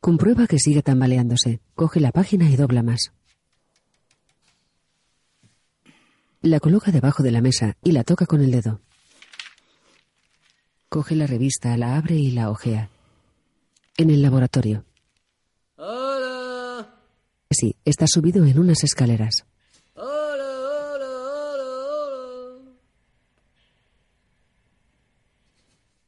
Comprueba 0.00 0.46
que 0.46 0.58
sigue 0.58 0.82
tambaleándose. 0.82 1.60
Coge 1.74 2.00
la 2.00 2.12
página 2.12 2.48
y 2.48 2.56
dobla 2.56 2.82
más. 2.82 3.12
La 6.40 6.60
coloca 6.60 6.92
debajo 6.92 7.22
de 7.22 7.32
la 7.32 7.40
mesa 7.40 7.76
y 7.82 7.92
la 7.92 8.04
toca 8.04 8.26
con 8.26 8.40
el 8.40 8.52
dedo. 8.52 8.80
Coge 10.88 11.16
la 11.16 11.26
revista, 11.26 11.76
la 11.76 11.96
abre 11.96 12.14
y 12.14 12.30
la 12.30 12.48
ojea. 12.50 12.90
En 13.96 14.10
el 14.10 14.22
laboratorio. 14.22 14.84
¡Hola! 15.76 16.94
Sí, 17.50 17.74
está 17.84 18.06
subido 18.06 18.44
en 18.44 18.58
unas 18.58 18.84
escaleras. 18.84 19.44
¡Hola, 19.94 20.04
hola, 20.14 21.08
hola, 21.08 21.64
hola! 22.06 22.72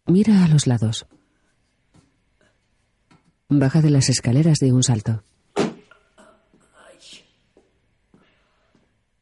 Mira 0.06 0.44
a 0.44 0.48
los 0.48 0.66
lados. 0.68 1.06
Baja 3.52 3.82
de 3.82 3.90
las 3.90 4.08
escaleras 4.08 4.58
de 4.60 4.72
un 4.72 4.84
salto. 4.84 5.24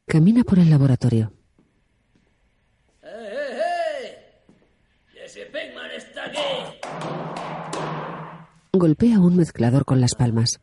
Camina 0.06 0.44
por 0.44 0.58
el 0.58 0.68
laboratorio. 0.68 1.32
¡Eh, 3.02 3.08
eh, 3.08 3.58
eh! 4.04 4.18
¡Jesse 5.14 5.46
Pinkman 5.50 5.90
está 5.96 6.26
aquí! 6.26 6.78
Golpea 8.74 9.18
un 9.18 9.36
mezclador 9.36 9.86
con 9.86 10.02
las 10.02 10.14
palmas. 10.14 10.60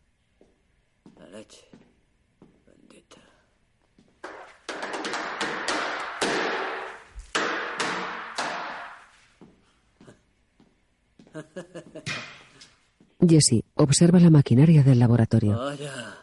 Jesse 13.19 13.63
observa 13.75 14.19
la 14.19 14.29
maquinaria 14.29 14.83
del 14.83 14.99
laboratorio. 14.99 15.57
Vaya. 15.57 16.19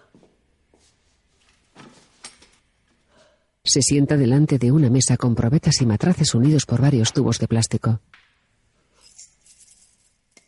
Se 3.65 3.81
sienta 3.81 4.17
delante 4.17 4.59
de 4.59 4.73
una 4.73 4.91
mesa 4.91 5.17
con 5.17 5.35
probetas 5.35 5.81
y 5.81 5.87
matraces 5.87 6.35
unidos 6.35 6.67
por 6.67 6.81
varios 6.81 7.13
tubos 7.13 7.39
de 7.39 7.49
plástico. 7.49 8.01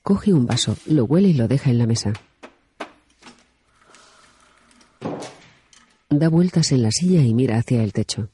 Coge 0.02 0.34
un 0.34 0.46
vaso, 0.46 0.76
lo 0.86 1.04
huele 1.04 1.28
y 1.28 1.32
lo 1.32 1.48
deja 1.48 1.70
en 1.70 1.78
la 1.78 1.86
mesa. 1.86 2.12
Da 6.10 6.28
vueltas 6.28 6.72
en 6.72 6.82
la 6.82 6.90
silla 6.90 7.22
y 7.22 7.32
mira 7.34 7.56
hacia 7.56 7.82
el 7.82 7.92
techo. 7.92 8.28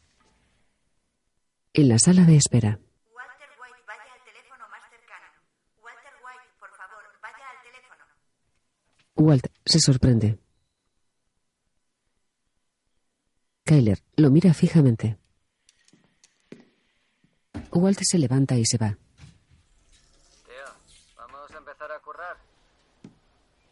En 1.73 1.89
la 1.89 1.99
sala 1.99 2.25
de 2.25 2.37
espera. 2.37 2.81
Walter 3.15 3.49
White, 3.61 3.85
vaya 3.87 4.13
al 4.13 4.25
teléfono 4.25 4.65
más 4.69 4.83
cercano. 4.91 5.27
Walter 5.85 6.13
White, 6.25 6.51
por 6.59 6.71
favor, 6.75 7.05
vaya 7.23 7.45
al 7.47 7.63
teléfono. 7.63 8.05
Walt 9.21 9.49
se 9.67 9.79
sorprende. 9.81 10.39
Kyler 13.65 13.99
lo 14.17 14.31
mira 14.31 14.55
fijamente. 14.55 15.19
Walt 17.73 17.99
se 18.01 18.19
levanta 18.19 18.57
y 18.57 18.65
se 18.65 18.79
va. 18.79 18.97
Tío, 20.47 20.69
vamos 21.19 21.51
a 21.51 21.59
empezar 21.59 21.93
a 21.93 21.99
currar. 22.01 22.39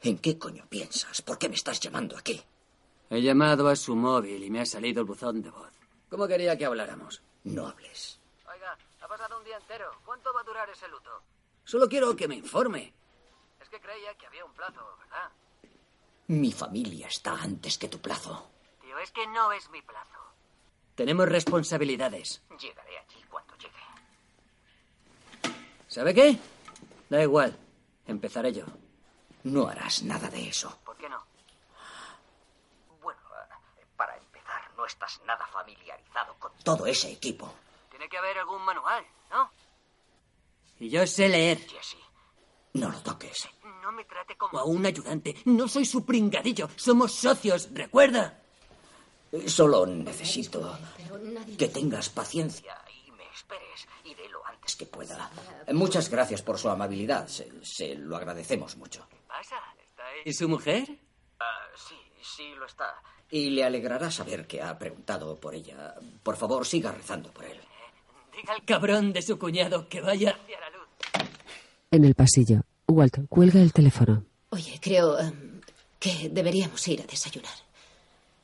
¿En 0.03 0.19
qué 0.19 0.39
coño 0.39 0.67
piensas? 0.69 1.23
¿Por 1.23 1.39
qué 1.39 1.49
me 1.49 1.55
estás 1.55 1.81
llamando 1.81 2.19
aquí? 2.19 2.43
He 3.09 3.23
llamado 3.23 3.69
a 3.69 3.77
su 3.77 3.97
móvil 3.97 4.45
y 4.45 4.51
me 4.51 4.61
ha 4.61 4.67
salido 4.67 5.01
el 5.01 5.07
buzón 5.07 5.41
de 5.41 5.49
voz. 5.49 5.73
¿Cómo 6.11 6.29
quería 6.29 6.59
que 6.59 6.67
habláramos? 6.67 7.23
No 7.45 7.67
hables. 7.67 8.21
Oiga, 8.47 8.77
ha 9.01 9.09
pasado 9.09 9.39
un 9.39 9.45
día 9.45 9.57
entero. 9.57 9.87
¿Cuánto 10.05 10.31
va 10.35 10.43
a 10.43 10.45
durar 10.45 10.69
ese 10.69 10.87
luto? 10.89 11.23
Solo 11.65 11.89
quiero 11.89 12.15
que 12.15 12.29
me 12.29 12.37
informe. 12.37 12.98
Es 13.69 13.73
que 13.73 13.81
creía 13.83 14.15
que 14.15 14.27
había 14.27 14.47
un 14.47 14.55
plazo, 14.55 14.81
¿verdad? 14.99 15.31
Mi 16.29 16.51
familia 16.53 17.07
está 17.07 17.33
antes 17.33 17.77
que 17.77 17.89
tu 17.89 18.01
plazo. 18.01 18.49
Tío, 18.81 18.99
es 18.99 19.11
que 19.11 19.27
no 19.27 19.53
es 19.53 19.69
mi 19.69 19.83
plazo. 19.83 20.19
Tenemos 20.95 21.29
responsabilidades. 21.29 22.41
Llegaré 22.59 22.99
allí 22.99 23.23
cuando 23.29 23.55
llegue. 23.59 23.75
¿Sabe 25.87 26.15
qué? 26.15 26.39
Da 27.11 27.23
igual. 27.23 27.59
Empezaré 28.07 28.55
yo. 28.55 28.65
No 29.45 29.69
harás 29.69 30.03
nada 30.03 30.31
de 30.31 30.49
eso. 30.49 30.75
¿Por 30.83 30.97
qué 30.97 31.11
no? 31.11 31.23
Bueno, 33.03 33.21
eh, 33.79 33.85
para 33.99 34.17
empezar, 34.17 34.63
no 34.79 34.87
estás 34.87 35.21
nada 35.27 35.47
familiarizado 35.49 36.35
con 36.39 36.53
todo 36.65 36.87
ese 36.87 37.13
equipo. 37.13 37.53
Tiene 37.91 38.09
que 38.09 38.17
haber 38.17 38.39
algún 38.39 38.63
manual, 38.63 39.05
¿no? 39.31 39.51
Y 40.79 40.89
yo 40.89 41.07
sé 41.07 41.29
leer. 41.29 41.59
Jesse, 41.69 41.99
no 42.75 42.91
lo 42.91 43.01
toques. 43.03 43.49
No 43.83 43.93
me 43.93 44.05
trate 44.05 44.37
como 44.37 44.59
a 44.59 44.65
un 44.65 44.85
ayudante. 44.85 45.35
No 45.47 45.67
soy 45.69 45.85
su 45.85 46.05
pringadillo. 46.05 46.69
Somos 46.77 47.13
socios, 47.13 47.69
¿recuerda? 47.73 48.41
Solo 49.47 49.87
necesito 49.87 50.79
que 51.59 51.69
tengas 51.69 52.09
paciencia 52.09 52.75
y 53.07 53.11
me 53.13 53.25
esperes. 53.31 53.87
Iré 54.05 54.29
lo 54.29 54.45
antes 54.47 54.77
que 54.77 54.87
pueda. 54.87 55.31
Muchas 55.73 56.09
gracias 56.11 56.43
por 56.43 56.59
su 56.59 56.69
amabilidad. 56.69 57.29
Se, 57.29 57.51
se 57.63 57.95
lo 57.95 58.17
agradecemos 58.17 58.77
mucho. 58.77 59.07
¿Qué 59.09 59.17
pasa? 59.27 59.57
¿Está 59.83 60.07
ahí? 60.07 60.21
¿Y 60.25 60.33
su 60.33 60.49
mujer? 60.49 60.89
Ah, 61.41 61.67
sí, 61.77 61.97
sí 62.23 62.55
lo 62.55 62.67
está. 62.67 62.95
Y 63.31 63.51
le 63.51 63.65
alegrará 63.65 64.11
saber 64.11 64.47
que 64.47 64.63
ha 64.63 64.79
preguntado 64.79 65.39
por 65.39 65.55
ella. 65.55 65.95
Por 66.23 66.37
favor, 66.37 66.67
siga 66.67 66.93
rezando 66.93 67.31
por 67.31 67.45
él. 67.45 67.61
Diga 68.35 68.55
al 68.55 68.65
cabrón 68.65 69.13
de 69.13 69.21
su 69.21 69.39
cuñado 69.39 69.89
que 69.89 70.01
vaya 70.01 70.31
hacia 70.43 70.61
la 70.61 70.71
luz. 70.71 70.89
En 71.91 72.05
el 72.05 72.15
pasillo, 72.15 72.63
Walt 72.87 73.29
cuelga 73.29 73.61
el 73.61 73.73
teléfono. 73.73 74.25
Oye, 74.51 74.79
creo 74.81 75.19
em, 75.19 75.61
que 75.99 76.29
deberíamos 76.29 76.87
ir 76.89 77.01
a 77.01 77.07
desayunar. 77.07 77.53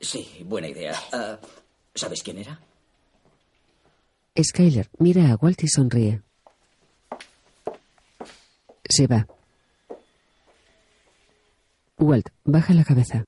Sí, 0.01 0.27
buena 0.45 0.69
idea. 0.69 0.95
Ah, 1.13 1.39
¿Sabes 1.95 2.23
quién 2.23 2.39
era? 2.39 2.59
Skyler 4.43 4.89
mira 4.99 5.31
a 5.31 5.37
Walt 5.37 5.63
y 5.63 5.69
sonríe. 5.69 6.23
Se 8.89 9.07
va. 9.07 9.27
Walt 11.99 12.29
baja 12.45 12.75
la 12.75 12.85
cabeza. 12.85 13.25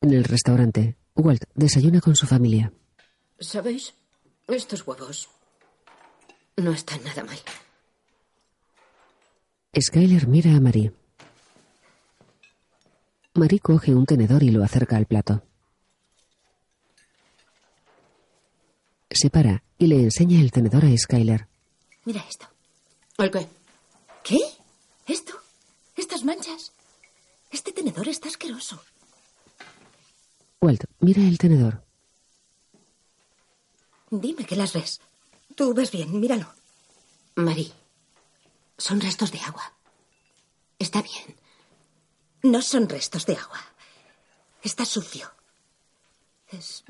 En 0.00 0.12
el 0.12 0.24
restaurante, 0.24 0.96
Walt 1.14 1.44
desayuna 1.54 2.00
con 2.00 2.16
su 2.16 2.26
familia. 2.26 2.72
¿Sabéis? 3.38 3.94
Estos 4.48 4.86
huevos 4.86 5.28
no 6.56 6.72
están 6.72 7.02
nada 7.04 7.24
mal. 7.24 7.38
Skyler 9.80 10.26
mira 10.26 10.54
a 10.56 10.60
Marie. 10.60 10.92
Marie 13.34 13.60
coge 13.60 13.94
un 13.94 14.06
tenedor 14.06 14.42
y 14.42 14.50
lo 14.50 14.64
acerca 14.64 14.96
al 14.96 15.06
plato. 15.06 15.42
Se 19.10 19.30
para 19.30 19.62
y 19.78 19.86
le 19.86 20.02
enseña 20.02 20.40
el 20.40 20.50
tenedor 20.50 20.84
a 20.84 20.96
Skyler. 20.96 21.46
Mira 22.04 22.24
esto. 22.28 22.46
¿El 23.18 23.30
qué? 23.30 23.46
¿Qué? 24.24 24.38
¿Esto? 25.06 25.34
¿Estas 25.96 26.24
manchas? 26.24 26.72
Este 27.50 27.72
tenedor 27.72 28.08
está 28.08 28.28
asqueroso. 28.28 28.82
Walt 30.60 30.84
mira 31.00 31.22
el 31.22 31.38
tenedor. 31.38 31.84
Dime 34.10 34.44
que 34.44 34.56
las 34.56 34.72
ves. 34.72 35.00
Tú 35.54 35.74
ves 35.74 35.92
bien, 35.92 36.18
míralo. 36.18 36.46
Marie, 37.36 37.72
son 38.78 39.00
restos 39.00 39.32
de 39.32 39.40
agua. 39.40 39.74
Está 40.78 41.02
bien. 41.02 41.36
No 42.42 42.62
son 42.62 42.88
restos 42.88 43.26
de 43.26 43.36
agua. 43.36 43.60
Está 44.62 44.84
sucio. 44.84 45.30
Es. 46.48 46.84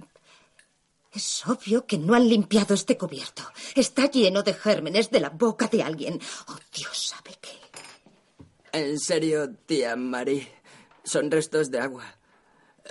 Es 1.11 1.47
obvio 1.47 1.87
que 1.87 1.97
no 1.97 2.15
han 2.15 2.29
limpiado 2.29 2.75
este 2.75 2.99
cubierto. 2.99 3.43
Está 3.75 4.11
lleno 4.11 4.43
de 4.43 4.53
gérmenes 4.53 5.11
de 5.11 5.21
la 5.21 5.31
boca 5.31 5.67
de 5.67 5.83
alguien. 5.83 6.21
Oh, 6.49 6.59
Dios 6.73 7.09
sabe 7.09 7.37
qué. 7.41 7.59
En 8.73 8.99
serio, 8.99 9.51
tía 9.67 9.97
Marie. 9.97 10.53
Son 11.03 11.31
restos 11.31 11.71
de 11.71 11.81
agua. 11.81 12.05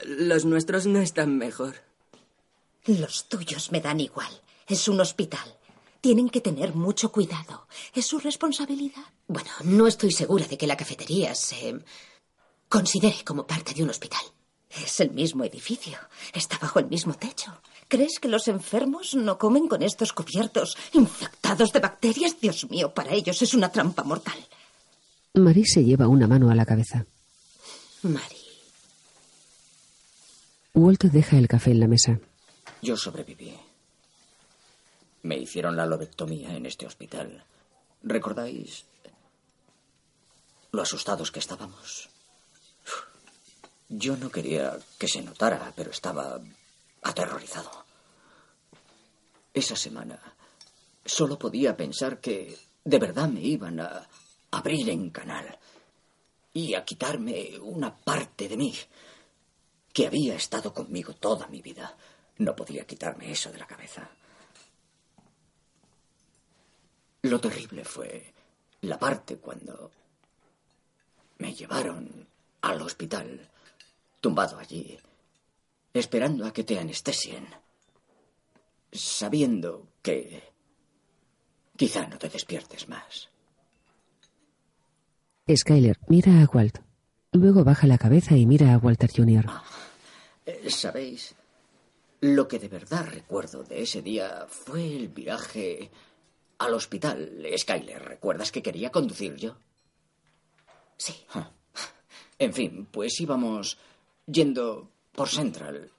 Los 0.04 0.46
nuestros 0.46 0.88
no 0.88 1.00
están 1.00 1.38
mejor. 1.38 1.76
Los 2.86 3.30
tuyos 3.30 3.72
me 3.72 3.82
dan 3.82 4.00
igual. 4.00 4.42
Es 4.68 4.88
un 4.88 5.00
hospital. 5.00 5.57
Tienen 6.02 6.30
que 6.30 6.42
tener 6.42 6.76
mucho 6.76 7.12
cuidado. 7.12 7.68
Es 7.94 8.06
su 8.06 8.20
responsabilidad. 8.20 9.04
Bueno, 9.28 9.50
no 9.64 9.88
estoy 9.88 10.12
segura 10.12 10.46
de 10.48 10.58
que 10.58 10.68
la 10.68 10.78
cafetería 10.78 11.34
se 11.36 11.80
considere 12.70 13.24
como 13.24 13.48
parte 13.48 13.74
de 13.74 13.84
un 13.84 13.90
hospital. 13.90 14.22
Es 14.70 15.00
el 15.00 15.12
mismo 15.12 15.44
edificio. 15.44 15.98
Está 16.34 16.58
bajo 16.60 16.80
el 16.80 16.88
mismo 16.88 17.14
techo. 17.14 17.62
¿Crees 17.88 18.20
que 18.20 18.28
los 18.28 18.48
enfermos 18.48 19.16
no 19.16 19.38
comen 19.38 19.68
con 19.68 19.82
estos 19.82 20.14
cubiertos 20.14 20.78
infectados 20.94 21.72
de 21.72 21.80
bacterias? 21.80 22.40
Dios 22.40 22.70
mío, 22.70 22.94
para 22.94 23.14
ellos 23.14 23.42
es 23.42 23.54
una 23.54 23.72
trampa 23.72 24.04
mortal. 24.04 24.38
Marie 25.34 25.66
se 25.66 25.84
lleva 25.84 26.08
una 26.08 26.28
mano 26.28 26.50
a 26.50 26.56
la 26.56 26.66
cabeza. 26.66 27.06
Marie. 28.04 28.48
Walt 30.74 31.04
deja 31.06 31.38
el 31.38 31.48
café 31.48 31.72
en 31.72 31.80
la 31.80 31.88
mesa. 31.88 32.20
Yo 32.82 32.98
sobreviví. 32.98 33.54
Me 35.28 35.36
hicieron 35.36 35.76
la 35.76 35.86
lobectomía 35.86 36.56
en 36.56 36.66
este 36.66 36.88
hospital. 36.88 37.44
¿Recordáis 38.02 38.86
lo 40.72 40.82
asustados 40.82 41.32
que 41.34 41.40
estábamos? 41.40 42.08
Yo 43.90 44.16
no 44.16 44.32
quería 44.32 44.80
que 44.98 45.10
se 45.10 45.22
notara, 45.22 45.74
pero 45.76 45.92
estaba 45.92 46.40
aterrorizado. 47.02 47.70
Esa 49.54 49.76
semana 49.76 50.18
solo 51.04 51.38
podía 51.38 51.76
pensar 51.76 52.22
que 52.22 52.58
de 52.86 52.98
verdad 52.98 53.28
me 53.28 53.42
iban 53.42 53.82
a 53.82 54.08
abrir 54.52 54.90
en 54.90 55.10
canal 55.10 55.60
y 56.54 56.74
a 56.74 56.86
quitarme 56.86 57.60
una 57.60 57.94
parte 57.94 58.48
de 58.48 58.56
mí 58.56 58.74
que 59.92 60.08
había 60.08 60.36
estado 60.36 60.74
conmigo 60.74 61.16
toda 61.16 61.48
mi 61.48 61.62
vida. 61.62 61.98
No 62.38 62.56
podía 62.56 62.88
quitarme 62.88 63.30
eso 63.30 63.52
de 63.52 63.58
la 63.58 63.68
cabeza. 63.68 64.10
Lo 67.30 67.42
terrible 67.42 67.84
fue 67.84 68.34
la 68.82 68.98
parte 68.98 69.36
cuando 69.36 69.92
me 71.40 71.54
llevaron 71.54 72.26
al 72.62 72.82
hospital, 72.82 73.50
tumbado 74.22 74.58
allí, 74.58 74.98
esperando 75.94 76.46
a 76.46 76.54
que 76.54 76.64
te 76.64 76.80
anestesien, 76.80 77.46
sabiendo 78.94 79.90
que 80.02 80.42
quizá 81.76 82.08
no 82.08 82.18
te 82.18 82.30
despiertes 82.30 82.88
más. 82.88 83.28
Skyler 85.54 86.00
mira 86.08 86.42
a 86.42 86.46
Walt. 86.46 86.80
Luego 87.34 87.66
baja 87.66 87.88
la 87.88 87.98
cabeza 87.98 88.38
y 88.38 88.46
mira 88.46 88.74
a 88.74 88.78
Walter 88.78 89.12
Jr. 89.14 89.46
Eh, 90.46 90.70
¿Sabéis? 90.70 91.36
Lo 92.22 92.48
que 92.48 92.58
de 92.58 92.70
verdad 92.70 93.06
recuerdo 93.06 93.64
de 93.64 93.82
ese 93.82 94.02
día 94.02 94.48
fue 94.50 94.96
el 94.96 95.10
viraje 95.10 95.92
al 96.58 96.74
hospital. 96.74 97.46
Skyler, 97.58 98.04
¿recuerdas 98.04 98.52
que 98.52 98.62
quería 98.62 98.92
conducir 98.92 99.36
yo? 99.36 99.58
Sí. 100.98 101.26
En 102.40 102.54
fin, 102.54 102.88
pues 102.92 103.20
íbamos 103.20 103.78
yendo 104.26 104.90
por 105.12 105.30
Central 105.30 105.92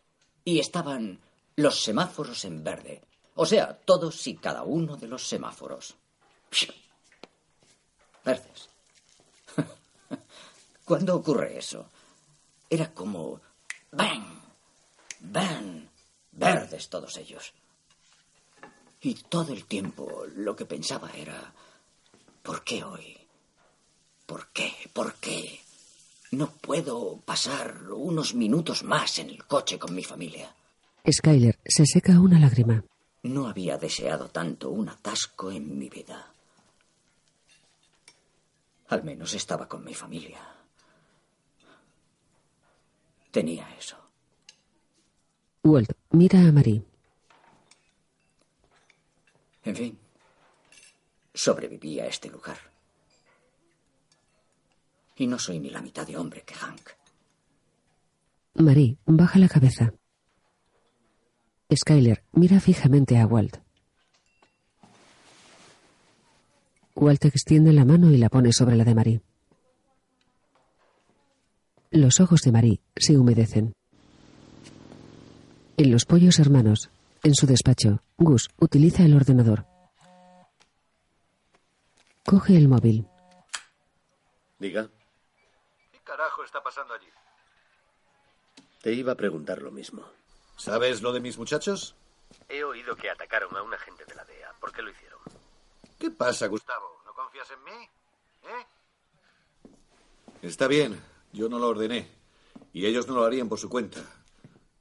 y 0.45 0.61
estaban 0.61 1.21
los 1.57 1.83
semáforos 1.83 2.45
en 2.45 2.63
verde. 2.63 3.03
O 3.35 3.47
sea, 3.47 3.77
todos 3.77 4.27
y 4.27 4.37
cada 4.37 4.63
uno 4.63 4.97
de 4.97 5.09
los 5.09 5.27
semáforos. 5.27 5.97
Verdes. 8.25 8.69
¿Cuándo 10.85 11.17
ocurre 11.17 11.59
eso? 11.59 11.91
Era 12.71 12.93
como... 12.93 13.41
¡Bang! 13.91 14.25
¡Bang! 15.21 15.89
Verdes 16.33 16.89
todos 16.89 17.17
ellos. 17.17 17.53
Y 19.01 19.15
todo 19.15 19.53
el 19.53 19.65
tiempo 19.65 20.25
lo 20.37 20.57
que 20.57 20.65
pensaba 20.65 21.11
era... 21.13 21.53
¿Por 22.43 22.65
qué 22.65 22.83
hoy? 22.83 23.17
¿Por 24.27 24.49
qué? 24.49 24.73
¿Por 24.93 25.15
qué? 25.15 25.61
No 26.33 26.51
puedo 26.51 27.19
pasar 27.25 27.91
unos 27.91 28.35
minutos 28.35 28.83
más 28.83 29.19
en 29.19 29.31
el 29.31 29.45
coche 29.45 29.79
con 29.79 29.95
mi 29.95 30.03
familia. 30.03 30.55
Skyler 31.11 31.59
se 31.65 31.87
seca 31.87 32.21
una 32.21 32.39
lágrima. 32.39 32.85
No 33.23 33.49
había 33.49 33.79
deseado 33.79 34.29
tanto 34.29 34.71
un 34.71 34.89
atasco 34.89 35.51
en 35.51 35.79
mi 35.79 35.89
vida. 35.89 36.33
Al 38.89 39.05
menos 39.05 39.35
estaba 39.35 39.69
con 39.69 39.85
mi 39.85 39.95
familia. 39.95 40.41
Tenía 43.31 43.69
eso. 43.79 43.97
Walt 45.63 45.93
mira 46.11 46.41
a 46.41 46.53
Marie. 46.53 46.83
En 49.65 49.77
fin, 49.77 49.99
sobreviví 51.35 52.01
a 52.01 52.07
este 52.07 52.29
lugar. 52.29 52.59
Y 55.17 55.27
no 55.27 55.39
soy 55.39 55.59
ni 55.59 55.71
la 55.71 55.83
mitad 55.83 56.07
de 56.07 56.17
hombre 56.17 56.43
que 56.43 56.55
Hank. 56.55 56.91
Marie 58.55 58.99
baja 59.07 59.39
la 59.39 59.49
cabeza. 59.49 59.93
Skyler 61.75 62.25
mira 62.33 62.61
fijamente 62.61 63.19
a 63.19 63.27
Walt. 63.27 63.59
Walt 66.95 67.25
extiende 67.25 67.73
la 67.73 67.85
mano 67.85 68.11
y 68.11 68.17
la 68.17 68.29
pone 68.29 68.53
sobre 68.53 68.75
la 68.77 68.85
de 68.85 68.95
Marie. 68.95 69.21
Los 71.91 72.21
ojos 72.21 72.41
de 72.43 72.53
Marie 72.53 72.81
se 72.97 73.17
humedecen. 73.17 73.75
En 75.77 75.93
los 75.93 76.05
pollos 76.05 76.39
hermanos, 76.39 76.91
en 77.23 77.35
su 77.35 77.47
despacho, 77.47 78.03
Gus 78.17 78.49
utiliza 78.59 79.03
el 79.05 79.15
ordenador. 79.17 79.67
Coge 82.25 82.57
el 82.57 82.69
móvil. 82.69 83.07
Diga, 84.59 84.89
¿Qué 85.93 85.99
carajo 86.05 86.45
está 86.45 86.63
pasando 86.63 86.95
allí? 86.95 87.07
te 88.83 88.93
iba 88.93 89.13
a 89.13 89.17
preguntar 89.17 89.61
lo 89.61 89.71
mismo. 89.71 90.05
¿Sabes 90.57 91.03
lo 91.03 91.13
de 91.13 91.21
mis 91.21 91.37
muchachos? 91.39 91.95
He 92.49 92.63
oído 92.65 92.95
que 92.97 93.11
atacaron 93.11 93.57
a 93.57 93.63
un 93.63 93.73
agente 93.75 94.05
de 94.05 94.15
la 94.15 94.25
DEA. 94.25 94.53
¿Por 94.61 94.73
qué 94.73 94.83
lo 94.83 94.91
hicieron? 94.91 95.19
¿Qué 95.99 96.11
pasa, 96.11 96.47
Gustavo? 96.47 97.03
¿No 97.05 97.13
confías 97.13 97.49
en 97.51 97.65
mí? 97.65 97.89
¿Eh? 98.45 98.67
Está 100.43 100.69
bien, 100.69 101.01
yo 101.33 101.49
no 101.49 101.59
lo 101.59 101.69
ordené. 101.69 102.09
Y 102.73 102.87
ellos 102.87 103.09
no 103.09 103.15
lo 103.15 103.25
harían 103.25 103.49
por 103.49 103.59
su 103.59 103.69
cuenta. 103.69 104.01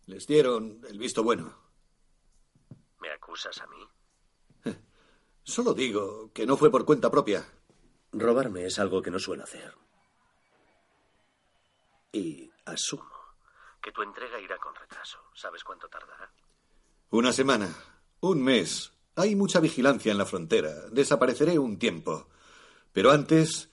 Les 0.06 0.28
dieron 0.28 0.80
el 0.90 0.98
visto 1.00 1.24
bueno. 1.24 1.54
¿Me 3.08 3.14
acusas 3.14 3.58
a 3.62 3.68
mí? 3.68 3.88
Solo 5.44 5.74
digo 5.74 6.30
que 6.34 6.46
no 6.46 6.58
fue 6.58 6.70
por 6.70 6.84
cuenta 6.84 7.10
propia. 7.10 7.48
Robarme 8.12 8.66
es 8.66 8.80
algo 8.80 9.02
que 9.02 9.10
no 9.10 9.18
suelo 9.18 9.44
hacer. 9.44 9.74
Y 12.12 12.52
asumo 12.66 13.10
que 13.82 13.94
tu 13.94 14.02
entrega 14.02 14.42
irá 14.42 14.58
con 14.58 14.76
retraso. 14.76 15.20
¿Sabes 15.34 15.64
cuánto 15.64 15.88
tardará? 15.88 16.30
Una 17.12 17.32
semana, 17.32 17.74
un 18.20 18.44
mes. 18.44 18.92
Hay 19.16 19.38
mucha 19.38 19.62
vigilancia 19.62 20.12
en 20.12 20.18
la 20.18 20.26
frontera. 20.26 20.90
Desapareceré 20.92 21.58
un 21.58 21.80
tiempo. 21.80 22.28
Pero 22.92 23.12
antes 23.12 23.70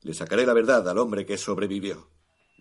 le 0.00 0.14
sacaré 0.14 0.46
la 0.46 0.54
verdad 0.54 0.88
al 0.88 0.96
hombre 0.96 1.26
que 1.26 1.36
sobrevivió. 1.36 2.08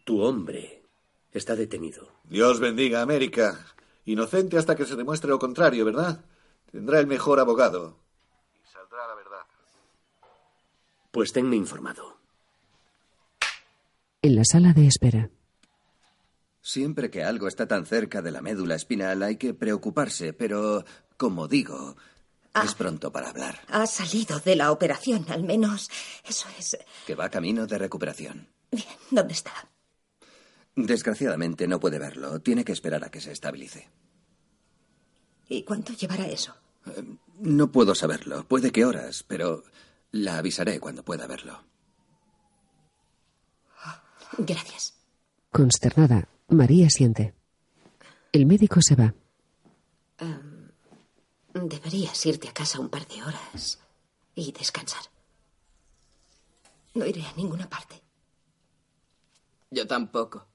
Tu 0.04 0.22
hombre 0.22 0.84
está 1.32 1.56
detenido. 1.56 2.20
Dios 2.26 2.60
bendiga 2.60 3.00
a 3.00 3.04
América. 3.04 3.77
Inocente 4.08 4.58
hasta 4.58 4.74
que 4.74 4.86
se 4.86 4.96
demuestre 4.96 5.30
lo 5.30 5.38
contrario, 5.38 5.84
¿verdad? 5.84 6.24
Tendrá 6.72 7.00
el 7.00 7.08
mejor 7.08 7.42
abogado. 7.42 8.00
Y 8.56 8.66
saldrá 8.66 9.06
la 9.06 9.16
verdad. 9.16 9.42
Pues 11.12 11.34
tenme 11.34 11.58
informado. 11.58 12.18
En 14.22 14.36
la 14.38 14.46
sala 14.46 14.72
de 14.72 14.88
espera. 14.88 15.30
Siempre 16.62 17.12
que 17.12 17.26
algo 17.26 17.50
está 17.50 17.68
tan 17.68 17.86
cerca 17.86 18.22
de 18.22 18.32
la 18.32 18.42
médula 18.42 18.76
espinal 18.76 19.24
hay 19.24 19.36
que 19.36 19.54
preocuparse, 19.54 20.32
pero, 20.32 20.86
como 21.18 21.50
digo, 21.50 21.98
es 22.64 22.76
pronto 22.76 23.12
para 23.12 23.30
hablar. 23.30 23.60
Ha 23.68 23.86
salido 23.88 24.40
de 24.40 24.56
la 24.56 24.72
operación, 24.72 25.26
al 25.30 25.44
menos. 25.44 25.90
Eso 26.26 26.48
es. 26.58 26.78
Que 27.06 27.16
va 27.16 27.30
camino 27.30 27.68
de 27.68 27.78
recuperación. 27.78 28.48
Bien, 28.72 28.88
¿dónde 29.12 29.34
está? 29.34 29.52
Desgraciadamente 30.78 31.68
no 31.68 31.80
puede 31.80 31.98
verlo. 31.98 32.40
Tiene 32.40 32.64
que 32.64 32.72
esperar 32.72 33.04
a 33.04 33.10
que 33.10 33.20
se 33.20 33.32
estabilice. 33.32 33.90
¿Y 35.50 35.64
cuánto 35.64 35.92
llevará 35.94 36.28
eso? 36.28 36.54
No 37.40 37.72
puedo 37.72 37.96
saberlo. 37.96 38.48
Puede 38.48 38.72
que 38.72 38.86
horas, 38.86 39.24
pero 39.24 39.64
la 40.12 40.38
avisaré 40.38 40.80
cuando 40.80 41.04
pueda 41.04 41.26
verlo. 41.26 41.64
Gracias. 44.38 44.94
Consternada, 45.52 46.30
María 46.50 46.92
siente. 46.92 47.34
El 48.32 48.46
médico 48.46 48.80
se 48.80 48.96
va. 48.96 49.16
Em, 50.20 50.70
deberías 51.54 52.24
irte 52.28 52.50
a 52.50 52.54
casa 52.54 52.80
un 52.80 52.90
par 52.90 53.08
de 53.08 53.24
horas 53.24 53.80
y 54.36 54.52
descansar. 54.52 55.02
No 56.94 57.08
iré 57.08 57.26
a 57.26 57.34
ninguna 57.34 57.68
parte. 57.68 58.00
Yo 59.72 59.88
tampoco. 59.88 60.46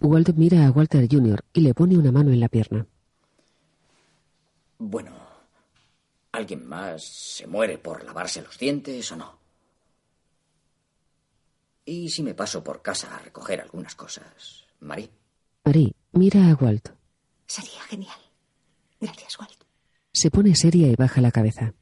Walt 0.00 0.30
mira 0.34 0.66
a 0.66 0.70
Walter 0.70 1.06
Jr. 1.10 1.44
y 1.52 1.60
le 1.60 1.74
pone 1.74 1.96
una 1.98 2.10
mano 2.10 2.30
en 2.30 2.40
la 2.40 2.48
pierna. 2.48 2.86
Bueno, 4.78 5.12
¿alguien 6.32 6.66
más 6.66 7.04
se 7.04 7.46
muere 7.46 7.76
por 7.78 8.02
lavarse 8.04 8.40
los 8.40 8.58
dientes 8.58 9.12
o 9.12 9.16
no? 9.16 9.38
¿Y 11.84 12.08
si 12.08 12.22
me 12.22 12.34
paso 12.34 12.64
por 12.64 12.82
casa 12.82 13.14
a 13.14 13.18
recoger 13.18 13.60
algunas 13.60 13.94
cosas? 13.94 14.64
Marie. 14.80 15.10
Marie 15.64 15.92
mira 16.12 16.50
a 16.50 16.54
Walt. 16.54 16.88
Sería 17.46 17.82
genial. 17.82 18.18
Gracias, 19.00 19.38
Walt. 19.38 19.64
Se 20.12 20.30
pone 20.30 20.54
seria 20.54 20.88
y 20.88 20.96
baja 20.96 21.20
la 21.20 21.30
cabeza. 21.30 21.74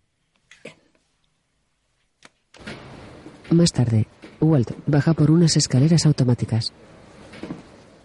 Más 3.50 3.72
tarde, 3.72 4.06
Walt 4.40 4.72
baja 4.86 5.14
por 5.14 5.30
unas 5.30 5.56
escaleras 5.56 6.04
automáticas. 6.04 6.72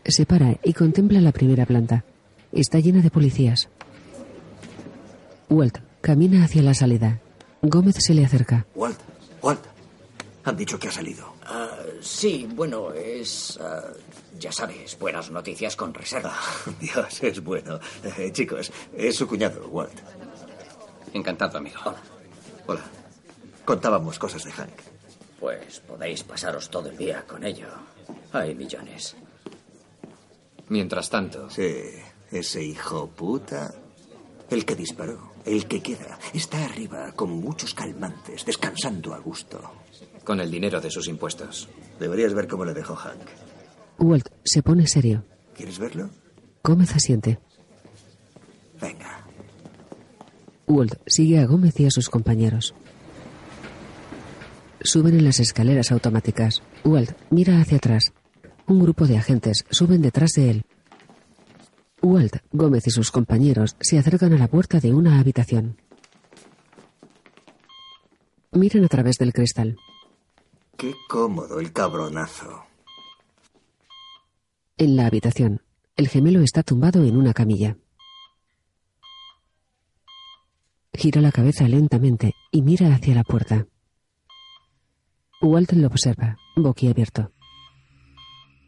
Se 0.05 0.25
para 0.25 0.57
y 0.63 0.73
contempla 0.73 1.21
la 1.21 1.31
primera 1.31 1.65
planta. 1.65 2.03
Está 2.51 2.79
llena 2.79 3.01
de 3.01 3.09
policías. 3.09 3.69
Walt 5.49 5.79
camina 6.01 6.43
hacia 6.43 6.61
la 6.61 6.73
salida. 6.73 7.19
Gómez 7.61 7.95
se 7.99 8.13
le 8.13 8.25
acerca. 8.25 8.65
Walt, 8.75 8.99
Walt. 9.41 9.61
Han 10.43 10.57
dicho 10.57 10.77
que 10.77 10.89
ha 10.89 10.91
salido. 10.91 11.33
Ah, 11.45 11.69
sí, 12.01 12.47
bueno, 12.53 12.91
es... 12.91 13.57
ah, 13.61 13.93
ya 14.37 14.51
sabes, 14.51 14.99
buenas 14.99 15.31
noticias 15.31 15.77
con 15.77 15.93
reserva. 15.93 16.35
Dios, 16.81 17.23
es 17.23 17.41
bueno. 17.41 17.79
Eh, 18.17 18.29
chicos, 18.33 18.71
es 18.95 19.15
su 19.15 19.25
cuñado, 19.25 19.65
Walt. 19.69 19.97
Encantado, 21.13 21.59
amigo. 21.59 21.79
Hola. 21.85 22.01
Hola. 22.67 22.81
Contábamos 23.63 24.19
cosas 24.19 24.43
de 24.43 24.51
Hank. 24.51 24.73
Pues 25.39 25.79
podéis 25.79 26.23
pasaros 26.23 26.69
todo 26.69 26.89
el 26.89 26.97
día 26.97 27.23
con 27.25 27.45
ello. 27.45 27.67
Hay 28.33 28.53
millones. 28.53 29.15
Mientras 30.73 31.07
tanto. 31.07 31.51
Sí, 31.51 31.71
ese 32.31 32.63
hijo 32.63 33.07
puta. 33.07 33.71
El 34.49 34.65
que 34.65 34.75
disparó, 34.75 35.33
el 35.45 35.67
que 35.67 35.83
queda, 35.83 36.17
está 36.33 36.65
arriba 36.65 37.11
con 37.11 37.29
muchos 37.29 37.75
calmantes, 37.75 38.43
descansando 38.43 39.13
a 39.13 39.19
gusto. 39.19 39.61
Con 40.23 40.39
el 40.39 40.49
dinero 40.49 40.81
de 40.81 40.89
sus 40.89 41.07
impuestos. 41.07 41.69
Deberías 41.99 42.33
ver 42.33 42.47
cómo 42.47 42.65
le 42.65 42.73
dejó 42.73 42.95
Hank. 42.95 43.21
Walt 43.99 44.29
se 44.43 44.63
pone 44.63 44.87
serio. 44.87 45.23
¿Quieres 45.55 45.77
verlo? 45.77 46.09
Gómez 46.63 46.95
asiente. 46.95 47.37
Venga. 48.81 49.27
Walt 50.65 50.95
sigue 51.05 51.37
a 51.37 51.45
Gómez 51.45 51.79
y 51.79 51.85
a 51.85 51.91
sus 51.91 52.09
compañeros. 52.09 52.73
Suben 54.81 55.19
en 55.19 55.25
las 55.25 55.39
escaleras 55.39 55.91
automáticas. 55.91 56.63
Walt 56.83 57.11
mira 57.29 57.61
hacia 57.61 57.77
atrás. 57.77 58.11
Un 58.67 58.79
grupo 58.79 59.05
de 59.05 59.17
agentes 59.17 59.65
suben 59.69 60.01
detrás 60.01 60.31
de 60.33 60.49
él. 60.49 60.65
Walt, 62.01 62.37
Gómez 62.51 62.87
y 62.87 62.91
sus 62.91 63.11
compañeros 63.11 63.75
se 63.79 63.97
acercan 63.97 64.33
a 64.33 64.37
la 64.37 64.47
puerta 64.47 64.79
de 64.79 64.93
una 64.93 65.19
habitación. 65.19 65.77
Miran 68.51 68.83
a 68.83 68.87
través 68.87 69.17
del 69.17 69.33
cristal. 69.33 69.77
Qué 70.77 70.93
cómodo 71.07 71.59
el 71.59 71.71
cabronazo. 71.71 72.65
En 74.77 74.95
la 74.95 75.07
habitación, 75.07 75.61
el 75.95 76.07
gemelo 76.07 76.41
está 76.41 76.63
tumbado 76.63 77.03
en 77.03 77.15
una 77.15 77.33
camilla. 77.33 77.77
Gira 80.93 81.21
la 81.21 81.31
cabeza 81.31 81.67
lentamente 81.67 82.33
y 82.51 82.61
mira 82.61 82.93
hacia 82.93 83.15
la 83.15 83.23
puerta. 83.23 83.67
Walt 85.41 85.71
lo 85.73 85.87
observa, 85.87 86.37
boquiabierto. 86.55 87.31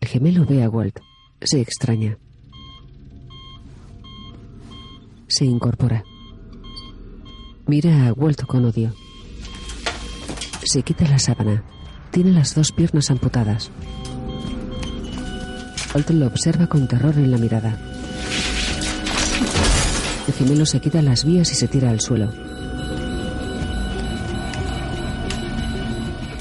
El 0.06 0.12
gemelo 0.12 0.46
ve 0.46 0.64
a 0.64 0.70
Walt. 0.70 1.00
Se 1.42 1.60
extraña. 1.60 2.20
Se 5.26 5.46
incorpora. 5.46 6.04
Mira 7.66 8.06
a 8.06 8.14
Walt 8.14 8.44
con 8.44 8.66
odio. 8.66 8.94
Se 10.64 10.84
quita 10.84 11.08
la 11.08 11.18
sábana. 11.18 11.64
Tiene 12.12 12.34
las 12.34 12.54
dos 12.54 12.72
piernas 12.72 13.10
amputadas. 13.10 13.72
Walt 15.96 16.12
lo 16.12 16.28
observa 16.28 16.68
con 16.68 16.88
terror 16.88 17.16
en 17.16 17.32
la 17.32 17.40
mirada. 17.40 17.76
El 20.28 20.34
gemelo 20.36 20.68
se 20.68 20.82
quita 20.82 21.02
las 21.02 21.26
vías 21.26 21.52
y 21.52 21.56
se 21.56 21.68
tira 21.68 21.90
al 21.90 22.00
suelo. 22.00 22.45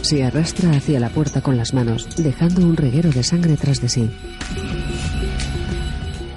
Se 0.04 0.22
arrastra 0.22 0.70
hacia 0.72 1.00
la 1.00 1.08
puerta 1.08 1.40
con 1.40 1.56
las 1.56 1.72
manos, 1.72 2.06
dejando 2.16 2.60
un 2.60 2.76
reguero 2.76 3.10
de 3.10 3.22
sangre 3.22 3.56
tras 3.56 3.80
de 3.80 3.88
sí. 3.88 4.10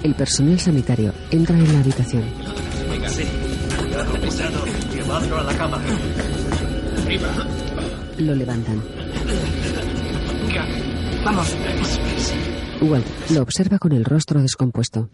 El 0.02 0.14
personal 0.14 0.58
sanitario 0.58 1.12
entra 1.30 1.54
en 1.58 1.70
la 1.70 1.80
habitación. 1.80 2.24
Venga, 2.90 3.10
sí. 3.10 3.24
Cuidado. 4.26 4.64
Llevadlo 4.90 5.38
a 5.38 5.42
la 5.42 5.54
cama. 5.54 5.82
Arriba. 7.04 7.28
Lo 8.16 8.34
levantan. 8.34 8.82
Vamos. 11.22 11.54
Walt 12.80 13.06
lo 13.32 13.42
observa 13.42 13.78
con 13.78 13.92
el 13.92 14.06
rostro 14.06 14.40
descompuesto. 14.40 15.10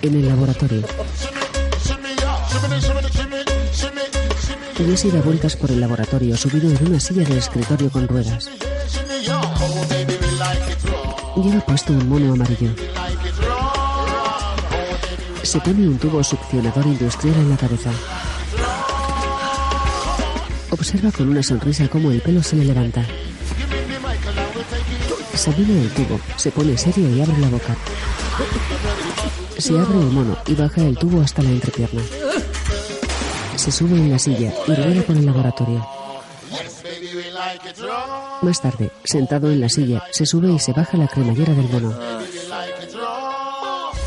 En 0.00 0.14
el 0.14 0.26
laboratorio, 0.26 0.84
Jesse 4.86 5.10
da 5.10 5.20
vueltas 5.20 5.56
por 5.56 5.70
el 5.72 5.80
laboratorio 5.80 6.36
subido 6.36 6.70
en 6.70 6.86
una 6.86 7.00
silla 7.00 7.24
de 7.24 7.36
escritorio 7.36 7.90
con 7.90 8.06
ruedas. 8.06 8.48
Lleva 11.36 11.60
puesto 11.66 11.92
un 11.92 12.08
mono 12.08 12.32
amarillo. 12.32 12.70
Se 15.42 15.58
pone 15.60 15.88
un 15.88 15.98
tubo 15.98 16.22
succionador 16.22 16.86
industrial 16.86 17.36
en 17.36 17.50
la 17.50 17.56
cabeza. 17.56 17.90
Observa 20.70 21.10
con 21.10 21.28
una 21.28 21.42
sonrisa 21.42 21.88
cómo 21.88 22.12
el 22.12 22.20
pelo 22.20 22.42
se 22.42 22.56
le 22.56 22.64
levanta. 22.64 23.04
Examina 25.32 25.82
el 25.82 25.90
tubo, 25.90 26.20
se 26.36 26.52
pone 26.52 26.78
serio 26.78 27.08
y 27.10 27.20
abre 27.20 27.38
la 27.38 27.48
boca. 27.48 27.76
Se 29.58 29.76
abre 29.76 29.98
el 29.98 30.10
mono 30.12 30.38
y 30.46 30.54
baja 30.54 30.82
el 30.82 30.96
tubo 30.96 31.20
hasta 31.20 31.42
la 31.42 31.50
entrepierna. 31.50 32.02
Se 33.68 33.84
sube 33.84 33.96
en 33.96 34.10
la 34.10 34.18
silla 34.18 34.50
y 34.66 34.74
rueda 34.74 35.02
por 35.02 35.14
el 35.14 35.26
laboratorio. 35.26 35.86
Más 38.40 38.62
tarde, 38.62 38.90
sentado 39.04 39.50
en 39.50 39.60
la 39.60 39.68
silla, 39.68 40.02
se 40.10 40.24
sube 40.24 40.50
y 40.50 40.58
se 40.58 40.72
baja 40.72 40.96
la 40.96 41.06
cremallera 41.06 41.52
del 41.52 41.68
mono. 41.68 41.94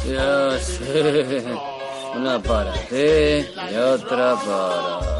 Ya 0.09 0.59
sé. 0.63 1.45
Una 2.15 2.41
para 2.41 2.73
ti 2.73 2.95
y 2.95 3.75
otra 3.75 4.35
para... 4.35 5.11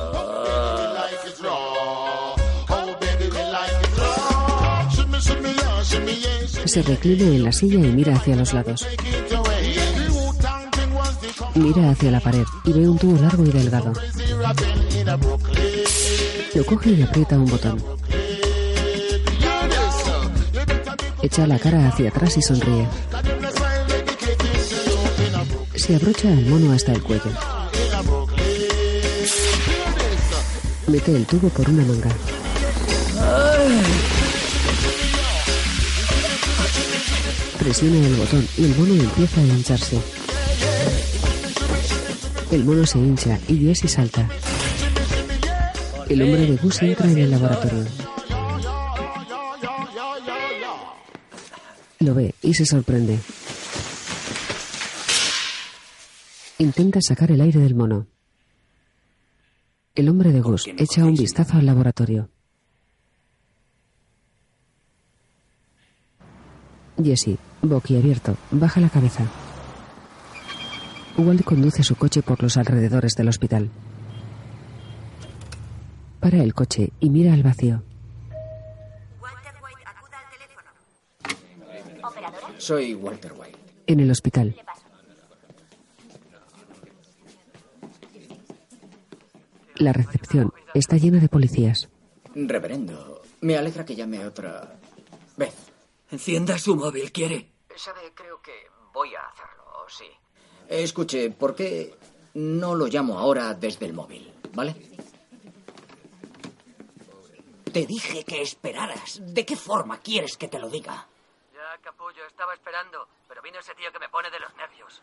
Se 6.65 6.81
reclina 6.81 7.25
en 7.25 7.43
la 7.43 7.51
silla 7.51 7.75
y 7.75 7.91
mira 7.91 8.15
hacia 8.15 8.35
los 8.35 8.53
lados. 8.53 8.87
Mira 11.53 11.91
hacia 11.91 12.09
la 12.11 12.19
pared 12.19 12.45
y 12.63 12.73
ve 12.73 12.89
un 12.89 12.97
tubo 12.97 13.21
largo 13.21 13.43
y 13.43 13.51
delgado. 13.51 13.93
Lo 16.53 16.65
coge 16.65 16.91
y 16.91 17.01
aprieta 17.01 17.35
un 17.35 17.45
botón. 17.45 17.83
Echa 21.23 21.47
la 21.47 21.57
cara 21.57 21.87
hacia 21.87 22.09
atrás 22.09 22.37
y 22.37 22.41
sonríe. 22.41 22.87
Se 25.75 25.95
abrocha 25.95 26.29
al 26.29 26.45
mono 26.45 26.73
hasta 26.73 26.91
el 26.91 27.01
cuello. 27.01 27.31
Mete 30.87 31.15
el 31.15 31.25
tubo 31.25 31.49
por 31.49 31.69
una 31.69 31.83
manga. 31.83 32.11
Presiona 37.57 38.05
el 38.05 38.15
botón 38.15 38.47
y 38.57 38.65
el 38.65 38.75
mono 38.75 38.93
empieza 38.93 39.41
a 39.41 39.43
hincharse. 39.43 39.99
El 42.51 42.65
mono 42.65 42.85
se 42.85 42.97
hincha 42.97 43.39
y 43.47 43.57
Jesse 43.59 43.89
salta. 43.89 44.27
El 46.11 46.23
hombre 46.23 46.45
de 46.45 46.57
Gus 46.57 46.81
entra 46.81 47.09
en 47.09 47.17
el 47.19 47.31
laboratorio. 47.31 47.85
Lo 51.99 52.13
ve 52.13 52.35
y 52.41 52.53
se 52.53 52.65
sorprende. 52.65 53.17
Intenta 56.57 56.99
sacar 57.01 57.31
el 57.31 57.39
aire 57.39 57.61
del 57.61 57.75
mono. 57.75 58.07
El 59.95 60.09
hombre 60.09 60.33
de 60.33 60.41
Gus 60.41 60.67
echa 60.77 61.05
un 61.05 61.15
vistazo 61.15 61.55
al 61.55 61.65
laboratorio. 61.65 62.27
Jesse, 67.01 67.37
boquiabierto, 67.61 68.35
baja 68.51 68.81
la 68.81 68.89
cabeza. 68.89 69.31
Walt 71.17 71.45
conduce 71.45 71.83
su 71.83 71.95
coche 71.95 72.21
por 72.21 72.43
los 72.43 72.57
alrededores 72.57 73.13
del 73.13 73.29
hospital. 73.29 73.69
Para 76.21 76.43
el 76.43 76.53
coche 76.53 76.93
y 76.99 77.09
mira 77.09 77.33
al 77.33 77.41
vacío. 77.41 77.81
Soy 82.59 82.93
Walter 82.93 83.33
White. 83.35 83.57
En 83.87 83.99
el 83.99 84.11
hospital. 84.11 84.55
La 89.77 89.93
recepción 89.93 90.53
está 90.75 90.97
llena 90.97 91.19
de 91.19 91.27
policías. 91.27 91.89
Reverendo, 92.35 93.23
me 93.41 93.57
alegra 93.57 93.83
que 93.83 93.95
llame 93.95 94.23
otra 94.23 94.79
vez. 95.37 95.55
Encienda 96.11 96.59
su 96.59 96.75
móvil, 96.75 97.11
¿quiere? 97.11 97.49
Sabe, 97.75 98.11
creo 98.13 98.39
que 98.43 98.51
voy 98.93 99.09
a 99.15 99.21
hacerlo, 99.27 99.63
sí. 99.89 100.05
Escuche, 100.69 101.31
¿por 101.31 101.55
qué 101.55 101.95
no 102.35 102.75
lo 102.75 102.85
llamo 102.85 103.17
ahora 103.17 103.55
desde 103.55 103.87
el 103.87 103.93
móvil, 103.93 104.31
¿vale? 104.53 104.75
Te 107.71 107.85
dije 107.85 108.23
que 108.25 108.41
esperaras. 108.41 109.19
¿De 109.21 109.45
qué 109.45 109.55
forma 109.55 109.99
quieres 109.99 110.35
que 110.35 110.49
te 110.49 110.59
lo 110.59 110.69
diga? 110.69 111.07
Ya, 111.53 111.77
capullo, 111.81 112.25
estaba 112.25 112.53
esperando, 112.53 113.07
pero 113.29 113.41
vino 113.41 113.59
ese 113.59 113.73
tío 113.75 113.91
que 113.93 113.99
me 113.99 114.09
pone 114.09 114.29
de 114.29 114.39
los 114.39 114.53
nervios. 114.55 115.01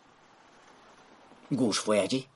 ¿Gus 1.51 1.81
fue 1.81 2.01
allí? 2.01 2.29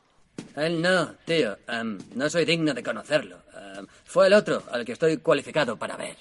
Él 0.57 0.81
no, 0.81 1.15
tío. 1.27 1.59
Em, 1.69 1.99
no 2.15 2.31
soy 2.31 2.47
digno 2.47 2.73
de 2.73 2.83
conocerlo. 2.83 3.43
Em, 3.55 3.87
fue 4.05 4.27
el 4.29 4.33
otro 4.33 4.63
al 4.71 4.87
que 4.87 4.93
estoy 4.93 5.19
cualificado 5.19 5.77
para 5.77 5.97
ver. 5.97 6.17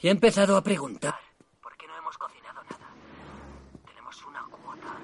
Y 0.00 0.08
he 0.08 0.10
empezado 0.10 0.56
a 0.56 0.62
preguntar. 0.62 1.18
¿Por 1.62 1.76
qué 1.76 1.86
no 1.86 1.96
hemos 1.98 2.16
cocinado 2.16 2.62
nada? 2.64 2.88
Tenemos 3.86 4.24
una 4.24 4.42
cuota 4.44 4.96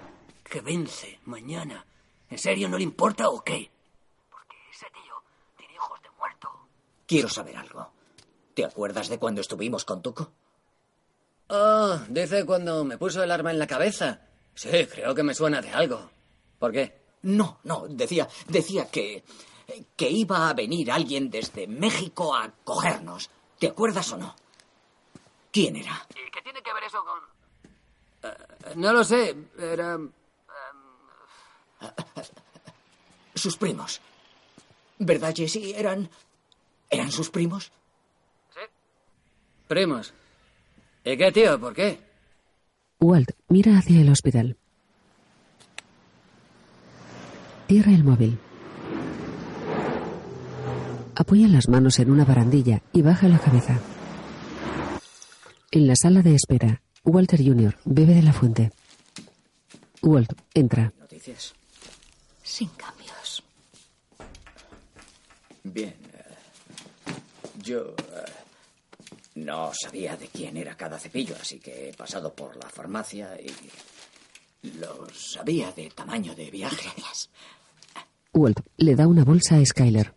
que 0.45 0.61
vence 0.63 1.21
mañana. 1.27 1.85
¿En 2.31 2.39
serio 2.39 2.69
no 2.71 2.79
le 2.79 2.85
importa 2.85 3.29
o 3.29 3.43
qué? 3.43 3.71
Porque 4.31 4.57
ese 4.71 4.87
tío 4.91 5.23
tiene 5.59 5.75
hijos 5.75 6.01
de 6.03 6.09
muerto. 6.19 6.51
Quiero 7.07 7.29
saber 7.29 7.57
algo. 7.59 8.00
¿Te 8.55 8.65
acuerdas 8.65 9.09
de 9.09 9.19
cuando 9.19 9.41
estuvimos 9.41 9.85
con 9.85 10.03
Tuco? 10.03 10.33
Oh, 11.49 11.99
dice 12.09 12.45
cuando 12.45 12.85
me 12.85 12.99
puso 12.99 13.23
el 13.23 13.31
arma 13.31 13.51
en 13.51 13.59
la 13.59 13.67
cabeza. 13.67 14.21
Sí, 14.55 14.87
creo 14.87 15.15
que 15.15 15.23
me 15.23 15.35
suena 15.35 15.61
de 15.61 15.71
algo. 15.71 16.11
¿Por 16.59 16.73
qué? 16.73 17.01
No, 17.23 17.61
no, 17.65 17.87
decía, 17.89 18.29
decía 18.49 18.89
que 18.91 19.25
que 19.97 20.11
iba 20.11 20.49
a 20.49 20.55
venir 20.55 20.91
alguien 20.91 21.31
desde 21.31 21.67
México 21.67 22.35
a 22.35 22.51
cogernos. 22.65 23.31
¿Te 23.59 23.69
acuerdas 23.69 24.13
o 24.13 24.17
no? 24.17 24.35
¿Quién 25.53 25.77
era? 25.77 26.07
¿Y 26.11 26.31
qué 26.31 26.43
tiene 26.43 26.63
que 26.63 26.73
ver 26.73 26.85
eso 26.85 27.05
con...? 27.05 27.19
Eh, 28.23 28.75
no 28.77 28.93
lo 28.93 29.05
sé. 29.05 29.37
Era... 29.59 29.99
Sus 33.35 33.57
primos. 33.57 34.01
¿Verdad, 34.99 35.35
Jesse? 35.35 35.75
¿Eran. 35.75 36.11
¿Eran 36.91 37.11
sus 37.11 37.31
primos? 37.31 37.73
Primos. 39.75 40.13
¿Y 41.05 41.17
qué, 41.17 41.31
tío? 41.31 41.61
¿Por 41.61 41.73
qué? 41.75 42.01
Walt 42.99 43.31
mira 43.47 43.79
hacia 43.79 44.01
el 44.01 44.09
hospital. 44.11 44.57
Cierra 47.69 47.93
el 47.93 48.03
móvil. 48.03 48.37
apoya 51.15 51.47
las 51.47 51.69
manos 51.69 52.01
en 52.01 52.11
una 52.11 52.25
barandilla 52.25 52.83
y 52.93 53.03
baja 53.03 53.29
la 53.29 53.39
cabeza. 53.39 53.79
En 55.71 55.87
la 55.87 55.95
sala 55.95 56.23
de 56.23 56.35
espera, 56.35 56.83
Walter 57.05 57.39
Jr. 57.41 57.77
bebe 57.85 58.15
de 58.15 58.23
la 58.23 58.33
fuente. 58.33 58.73
Walt 60.03 60.33
entra. 60.53 60.93
Noticias. 60.99 61.55
Sin 62.43 62.71
cambios. 62.71 63.45
Bien. 65.63 65.95
eh, 66.13 66.25
yo 67.63 67.95
eh, 67.99 68.33
no 69.35 69.73
sabía 69.75 70.17
de 70.17 70.29
quién 70.29 70.57
era 70.57 70.77
cada 70.77 70.99
cepillo, 70.99 71.37
así 71.41 71.61
que 71.61 71.91
he 71.91 71.93
pasado 71.95 72.35
por 72.35 72.57
la 72.57 72.69
farmacia 72.69 73.39
y 73.41 73.53
los 74.79 75.33
sabía 75.33 75.73
de 75.73 75.91
tamaño 75.91 76.35
de 76.35 76.51
viaje. 76.51 76.91
Walt 78.33 78.61
le 78.77 78.95
da 78.95 79.07
una 79.07 79.25
bolsa 79.25 79.57
a 79.57 79.65
Skyler. 79.65 80.13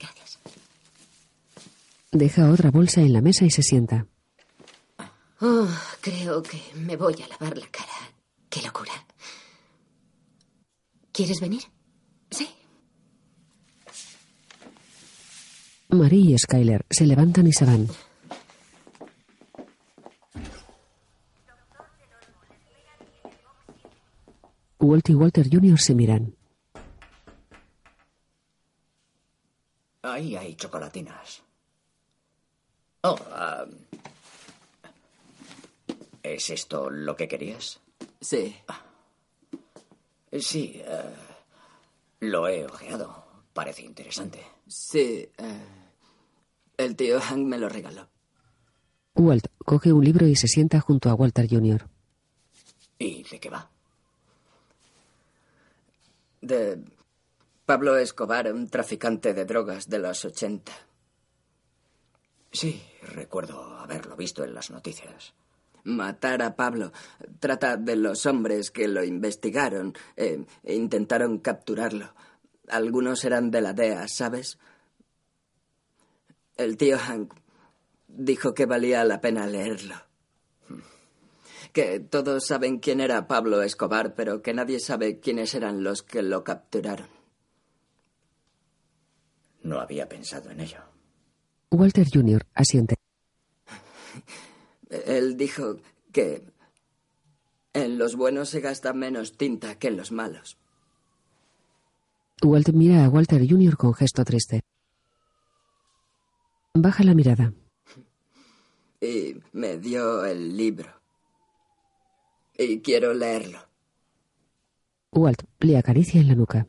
Deja 2.11 2.51
otra 2.51 2.69
bolsa 2.69 3.01
en 3.01 3.13
la 3.13 3.21
mesa 3.21 3.45
y 3.45 3.49
se 3.49 3.63
sienta. 3.63 4.05
Oh, 5.41 5.67
creo 5.99 6.43
que 6.43 6.61
me 6.75 6.95
voy 6.95 7.15
a 7.21 7.27
lavar 7.27 7.57
la 7.57 7.67
cara. 7.67 8.13
Qué 8.49 8.61
locura. 8.61 8.91
¿Quieres 11.11 11.39
venir? 11.41 11.63
Sí. 12.29 12.47
Marie 15.89 16.31
y 16.31 16.37
Skyler 16.37 16.85
se 16.89 17.05
levantan 17.05 17.47
y 17.47 17.53
se 17.53 17.65
van. 17.65 17.87
Walt 24.83 25.09
y 25.09 25.15
Walter 25.15 25.47
Jr. 25.49 25.79
se 25.79 25.95
miran. 25.95 26.35
Ahí 30.01 30.35
hay 30.35 30.55
chocolatinas. 30.55 31.41
Oh, 33.01 33.17
ah, 33.31 33.65
¿es 36.21 36.49
esto 36.49 36.89
lo 36.89 37.15
que 37.15 37.27
querías? 37.27 37.79
Sí. 38.19 38.55
Sí, 40.31 40.81
eh, 40.83 41.13
lo 42.21 42.47
he 42.47 42.65
ojeado. 42.65 43.23
Parece 43.53 43.83
interesante. 43.83 44.41
Sí. 44.67 45.29
eh, 45.37 45.65
el 46.77 46.95
tío 46.95 47.19
Hank 47.21 47.45
me 47.45 47.57
lo 47.57 47.69
regaló. 47.69 48.09
Walt 49.15 49.45
coge 49.63 49.93
un 49.93 50.03
libro 50.03 50.27
y 50.27 50.35
se 50.35 50.47
sienta 50.47 50.79
junto 50.81 51.09
a 51.09 51.13
Walter 51.13 51.47
Jr. 51.49 51.87
¿Y 52.97 53.23
de 53.23 53.39
qué 53.39 53.49
va? 53.49 53.69
De 56.43 56.77
Pablo 57.65 57.95
Escobar, 57.95 58.51
un 58.51 58.67
traficante 58.67 59.33
de 59.33 59.45
drogas 59.45 59.87
de 59.87 59.99
los 59.99 60.25
80. 60.25 60.73
Sí, 62.51 62.83
recuerdo 63.01 63.77
haberlo 63.77 64.17
visto 64.17 64.43
en 64.43 64.53
las 64.53 64.69
noticias. 64.69 65.33
Matar 65.85 66.41
a 66.41 66.55
Pablo. 66.57 66.91
Trata 67.39 67.77
de 67.77 67.95
los 67.95 68.25
hombres 68.25 68.71
que 68.71 68.89
lo 68.89 69.05
investigaron 69.05 69.93
eh, 70.17 70.45
e 70.63 70.75
intentaron 70.75 71.39
capturarlo. 71.39 72.13
Algunos 72.67 73.23
eran 73.23 73.49
de 73.49 73.61
la 73.61 73.71
DEA, 73.71 74.07
¿sabes? 74.09 74.59
El 76.57 76.75
tío 76.75 76.99
Hank 76.99 77.33
dijo 78.07 78.53
que 78.53 78.65
valía 78.65 79.05
la 79.05 79.21
pena 79.21 79.47
leerlo. 79.47 79.95
Que 81.73 81.99
todos 81.99 82.45
saben 82.45 82.79
quién 82.79 83.01
era 83.01 83.27
Pablo 83.27 83.61
Escobar, 83.61 84.13
pero 84.15 84.41
que 84.41 84.53
nadie 84.53 84.79
sabe 84.79 85.19
quiénes 85.19 85.53
eran 85.55 85.83
los 85.83 86.03
que 86.03 86.21
lo 86.21 86.43
capturaron. 86.43 87.09
No 89.63 89.79
había 89.79 90.07
pensado 90.07 90.51
en 90.51 90.61
ello. 90.61 90.79
Walter 91.71 92.07
Jr. 92.11 92.45
asiente. 92.53 92.95
Él 94.89 95.35
dijo 95.35 95.77
que 96.11 96.43
en 97.73 97.97
los 97.97 98.15
buenos 98.15 98.49
se 98.49 98.61
gasta 98.61 98.93
menos 98.93 99.35
tinta 99.35 99.79
que 99.79 99.87
en 99.87 99.97
los 99.97 100.11
malos. 100.11 100.57
Walt 102.43 102.69
mira 102.69 103.05
a 103.05 103.09
Walter 103.09 103.41
Jr. 103.47 103.77
con 103.77 103.93
gesto 103.93 104.23
triste. 104.23 104.61
Baja 106.73 107.03
la 107.03 107.15
mirada. 107.15 107.53
Y 109.01 109.35
me 109.51 109.77
dio 109.77 110.23
el 110.23 110.55
libro. 110.55 111.02
Y 112.57 112.79
quiero 112.81 113.13
leerlo. 113.13 113.59
Walt 115.11 115.43
le 115.59 115.77
acaricia 115.77 116.19
en 116.21 116.27
la 116.27 116.35
nuca. 116.35 116.67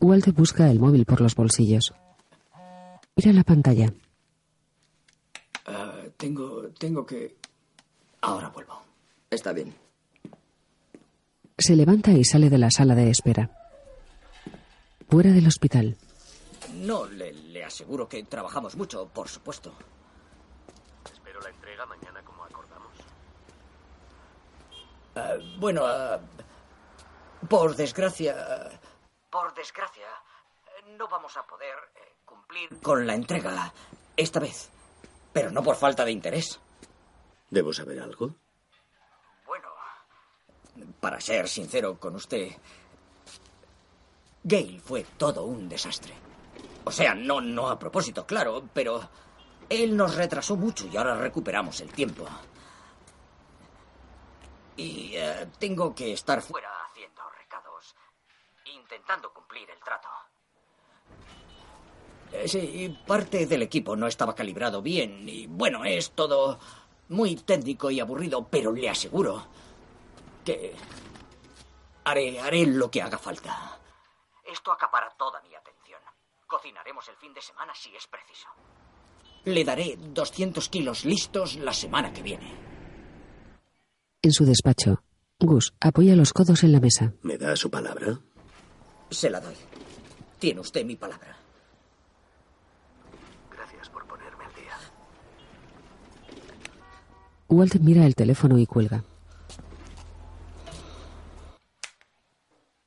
Walt 0.00 0.26
busca 0.34 0.70
el 0.70 0.80
móvil 0.80 1.04
por 1.04 1.20
los 1.20 1.34
bolsillos. 1.34 1.92
Mira 3.16 3.32
la 3.32 3.44
pantalla. 3.44 3.92
Ah, 5.66 6.00
tengo, 6.16 6.68
tengo 6.78 7.04
que... 7.04 7.36
Ahora 8.22 8.48
vuelvo. 8.48 8.80
Está 9.28 9.52
bien. 9.52 9.74
Se 11.58 11.76
levanta 11.76 12.12
y 12.12 12.24
sale 12.24 12.48
de 12.48 12.58
la 12.58 12.70
sala 12.70 12.94
de 12.94 13.10
espera. 13.10 13.50
Fuera 15.08 15.32
del 15.32 15.46
hospital, 15.46 15.96
No, 16.76 17.04
le, 17.06 17.32
le 17.32 17.64
aseguro 17.64 18.08
que 18.08 18.22
trabajamos 18.22 18.76
mucho, 18.76 19.08
por 19.08 19.28
supuesto. 19.28 19.74
Mañana 21.86 22.22
como 22.22 22.44
acordamos. 22.44 22.92
Ah, 25.16 25.34
bueno, 25.58 25.82
ah, 25.86 26.20
por 27.48 27.74
desgracia... 27.74 28.36
ah, 28.38 28.70
Por 29.30 29.52
desgracia, 29.54 30.06
no 30.98 31.08
vamos 31.08 31.36
a 31.36 31.42
poder 31.46 31.74
eh, 31.96 32.14
cumplir 32.24 32.80
con 32.80 33.06
la 33.06 33.14
entrega 33.14 33.72
esta 34.16 34.40
vez. 34.40 34.70
Pero 35.32 35.50
no 35.50 35.62
por 35.62 35.76
falta 35.76 36.04
de 36.04 36.10
interés. 36.12 36.60
¿Debo 37.50 37.72
saber 37.72 38.00
algo? 38.00 38.34
Bueno, 39.46 39.68
para 41.00 41.20
ser 41.20 41.48
sincero 41.48 41.98
con 41.98 42.14
usted, 42.16 42.50
Gale 44.42 44.80
fue 44.80 45.04
todo 45.16 45.44
un 45.44 45.68
desastre. 45.68 46.14
O 46.84 46.90
sea, 46.92 47.14
no, 47.14 47.40
no 47.40 47.68
a 47.68 47.78
propósito, 47.78 48.24
claro, 48.26 48.64
pero 48.72 49.08
él 49.70 49.96
nos 49.96 50.16
retrasó 50.16 50.56
mucho 50.56 50.86
y 50.88 50.96
ahora 50.96 51.14
recuperamos 51.14 51.80
el 51.80 51.90
tiempo. 51.92 52.26
Y 54.76 55.12
eh, 55.14 55.46
tengo 55.58 55.94
que 55.94 56.12
estar 56.12 56.42
fuera 56.42 56.70
haciendo 56.86 57.22
recados, 57.38 57.94
intentando 58.64 59.32
cumplir 59.32 59.70
el 59.70 59.78
trato. 59.78 60.08
Eh, 62.32 62.48
Sí, 62.48 62.98
parte 63.06 63.46
del 63.46 63.62
equipo 63.62 63.94
no 63.96 64.06
estaba 64.06 64.34
calibrado 64.34 64.82
bien 64.82 65.28
y 65.28 65.46
bueno, 65.46 65.84
es 65.84 66.10
todo 66.12 66.58
muy 67.08 67.36
técnico 67.36 67.90
y 67.90 68.00
aburrido, 68.00 68.46
pero 68.48 68.72
le 68.72 68.88
aseguro 68.88 69.46
que 70.44 70.74
haré, 72.04 72.40
haré 72.40 72.66
lo 72.66 72.90
que 72.90 73.02
haga 73.02 73.18
falta. 73.18 73.78
Esto 74.44 74.72
acapara 74.72 75.10
toda 75.10 75.40
mi 75.42 75.54
atención. 75.54 76.00
Cocinaremos 76.46 77.06
el 77.08 77.16
fin 77.16 77.32
de 77.34 77.42
semana 77.42 77.72
si 77.74 77.94
es 77.94 78.06
preciso. 78.06 78.48
Le 79.44 79.64
daré 79.64 79.96
200 80.14 80.68
kilos 80.68 81.04
listos 81.04 81.56
la 81.56 81.72
semana 81.72 82.12
que 82.12 82.22
viene. 82.22 82.52
en 84.22 84.32
su 84.32 84.44
despacho, 84.44 85.02
Gus 85.38 85.72
apoya 85.80 86.14
los 86.14 86.34
codos 86.34 86.62
en 86.62 86.72
la 86.72 86.80
mesa. 86.80 87.14
¿Me 87.22 87.38
da 87.38 87.56
su 87.56 87.70
palabra? 87.70 88.20
Se 89.10 89.30
la 89.30 89.40
doy. 89.40 89.54
Tiene 90.38 90.60
usted 90.60 90.84
mi 90.84 90.94
palabra. 90.96 91.36
Gracias 93.50 93.88
por 93.88 94.06
ponerme 94.06 94.44
al 94.44 94.54
día. 94.54 94.76
Walt 97.48 97.74
mira 97.80 98.04
el 98.04 98.14
teléfono 98.14 98.58
y 98.58 98.66
cuelga. 98.66 99.02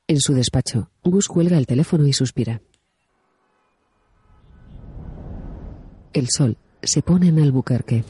En 0.06 0.20
su 0.20 0.34
despacho, 0.34 0.90
Gus 1.02 1.26
cuelga 1.26 1.58
el 1.58 1.66
teléfono 1.66 2.06
y 2.06 2.12
suspira. 2.12 2.60
El 6.14 6.28
sol 6.30 6.56
se 6.80 7.02
pone 7.02 7.26
en 7.26 7.40
Albuquerque. 7.40 8.04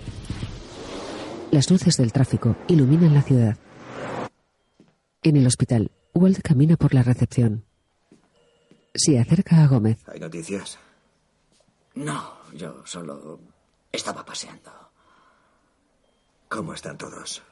Las 1.51 1.71
luces 1.71 1.97
del 1.97 2.13
tráfico 2.13 2.55
iluminan 2.69 3.15
la 3.15 3.23
ciudad. 3.23 3.57
En 5.23 5.37
el 5.39 5.47
hospital, 5.47 5.91
Walt 6.13 6.43
camina 6.43 6.77
por 6.77 6.93
la 6.93 7.03
recepción. 7.03 7.65
Se 8.95 9.19
acerca 9.19 9.65
a 9.65 9.69
Gómez. 9.69 10.07
¿Hay 10.07 10.21
noticias? 10.21 10.79
No, 11.95 12.35
yo 12.53 12.85
solo 12.85 13.41
estaba 13.91 14.23
paseando. 14.23 14.71
¿Cómo 16.51 16.75
están 16.75 16.99
todos? 16.99 17.43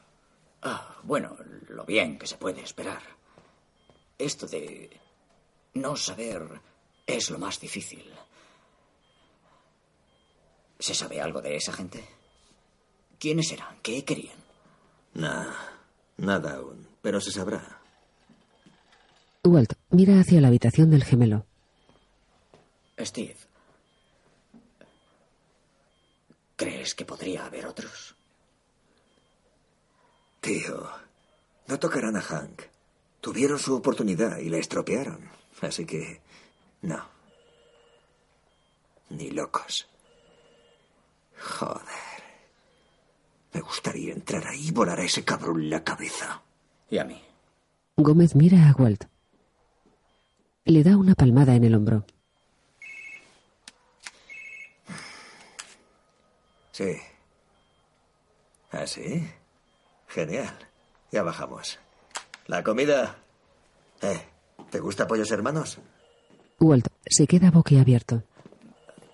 Ah, 0.61 0.99
bueno, 1.03 1.35
lo 1.71 1.87
bien 1.87 2.19
que 2.19 2.27
se 2.27 2.37
puede 2.37 2.61
esperar. 2.61 3.01
Esto 4.19 4.47
de 4.47 4.91
no 5.73 5.97
saber 5.97 6.61
es 7.07 7.31
lo 7.31 7.39
más 7.39 7.59
difícil. 7.59 8.05
¿Se 10.83 10.97
sabe 10.97 11.21
algo 11.21 11.41
de 11.41 11.55
esa 11.55 11.73
gente? 11.73 12.05
¿Quiénes 13.21 13.53
eran? 13.53 13.79
¿Qué 13.83 14.05
querían? 14.05 14.37
Nah, 15.15 15.55
nada 16.17 16.57
aún, 16.57 16.89
pero 17.01 17.21
se 17.21 17.31
sabrá. 17.31 17.81
Walt 19.45 19.75
mira 19.91 20.19
hacia 20.19 20.41
la 20.41 20.49
habitación 20.49 20.91
del 20.91 21.05
gemelo. 21.05 21.47
Steve. 22.99 23.37
¿Crees 26.57 26.97
que 26.97 27.05
podría 27.05 27.47
haber 27.47 27.67
otros? 27.67 28.17
Tío, 30.41 30.91
no 31.69 31.79
tocarán 31.79 32.17
a 32.17 32.23
Hank. 32.23 32.61
Tuvieron 33.21 33.61
su 33.61 33.77
oportunidad 33.77 34.39
y 34.39 34.49
la 34.49 34.59
estropearon. 34.59 35.31
Así 35.61 35.87
que... 35.87 36.21
No. 36.81 37.07
Ni 39.11 39.31
locos. 39.31 39.87
Joder. 41.43 41.83
Me 43.53 43.61
gustaría 43.61 44.13
entrar 44.13 44.47
ahí 44.47 44.69
y 44.69 44.71
volar 44.71 45.01
a 45.01 45.05
ese 45.05 45.25
cabrón 45.25 45.69
la 45.69 45.85
cabeza. 45.85 46.43
Y 46.89 46.99
a 46.99 47.05
mí. 47.05 47.21
Gómez 47.97 48.35
mira 48.35 48.69
a 48.69 48.73
Walt. 48.73 49.05
Le 50.65 50.83
da 50.83 50.97
una 50.97 51.15
palmada 51.15 51.55
en 51.55 51.65
el 51.65 51.75
hombro. 51.75 52.07
Sí. 56.71 56.97
¿Ah, 58.71 58.87
sí? 58.87 59.29
Genial. 60.09 60.57
Ya 61.11 61.23
bajamos. 61.23 61.79
La 62.47 62.63
comida. 62.63 63.19
Eh, 64.01 64.21
¿te 64.71 64.81
gusta 64.81 65.07
pollos 65.07 65.31
hermanos? 65.31 65.79
Walt 66.59 66.89
se 67.07 67.27
queda 67.27 67.51
boquiabierto. 67.51 68.23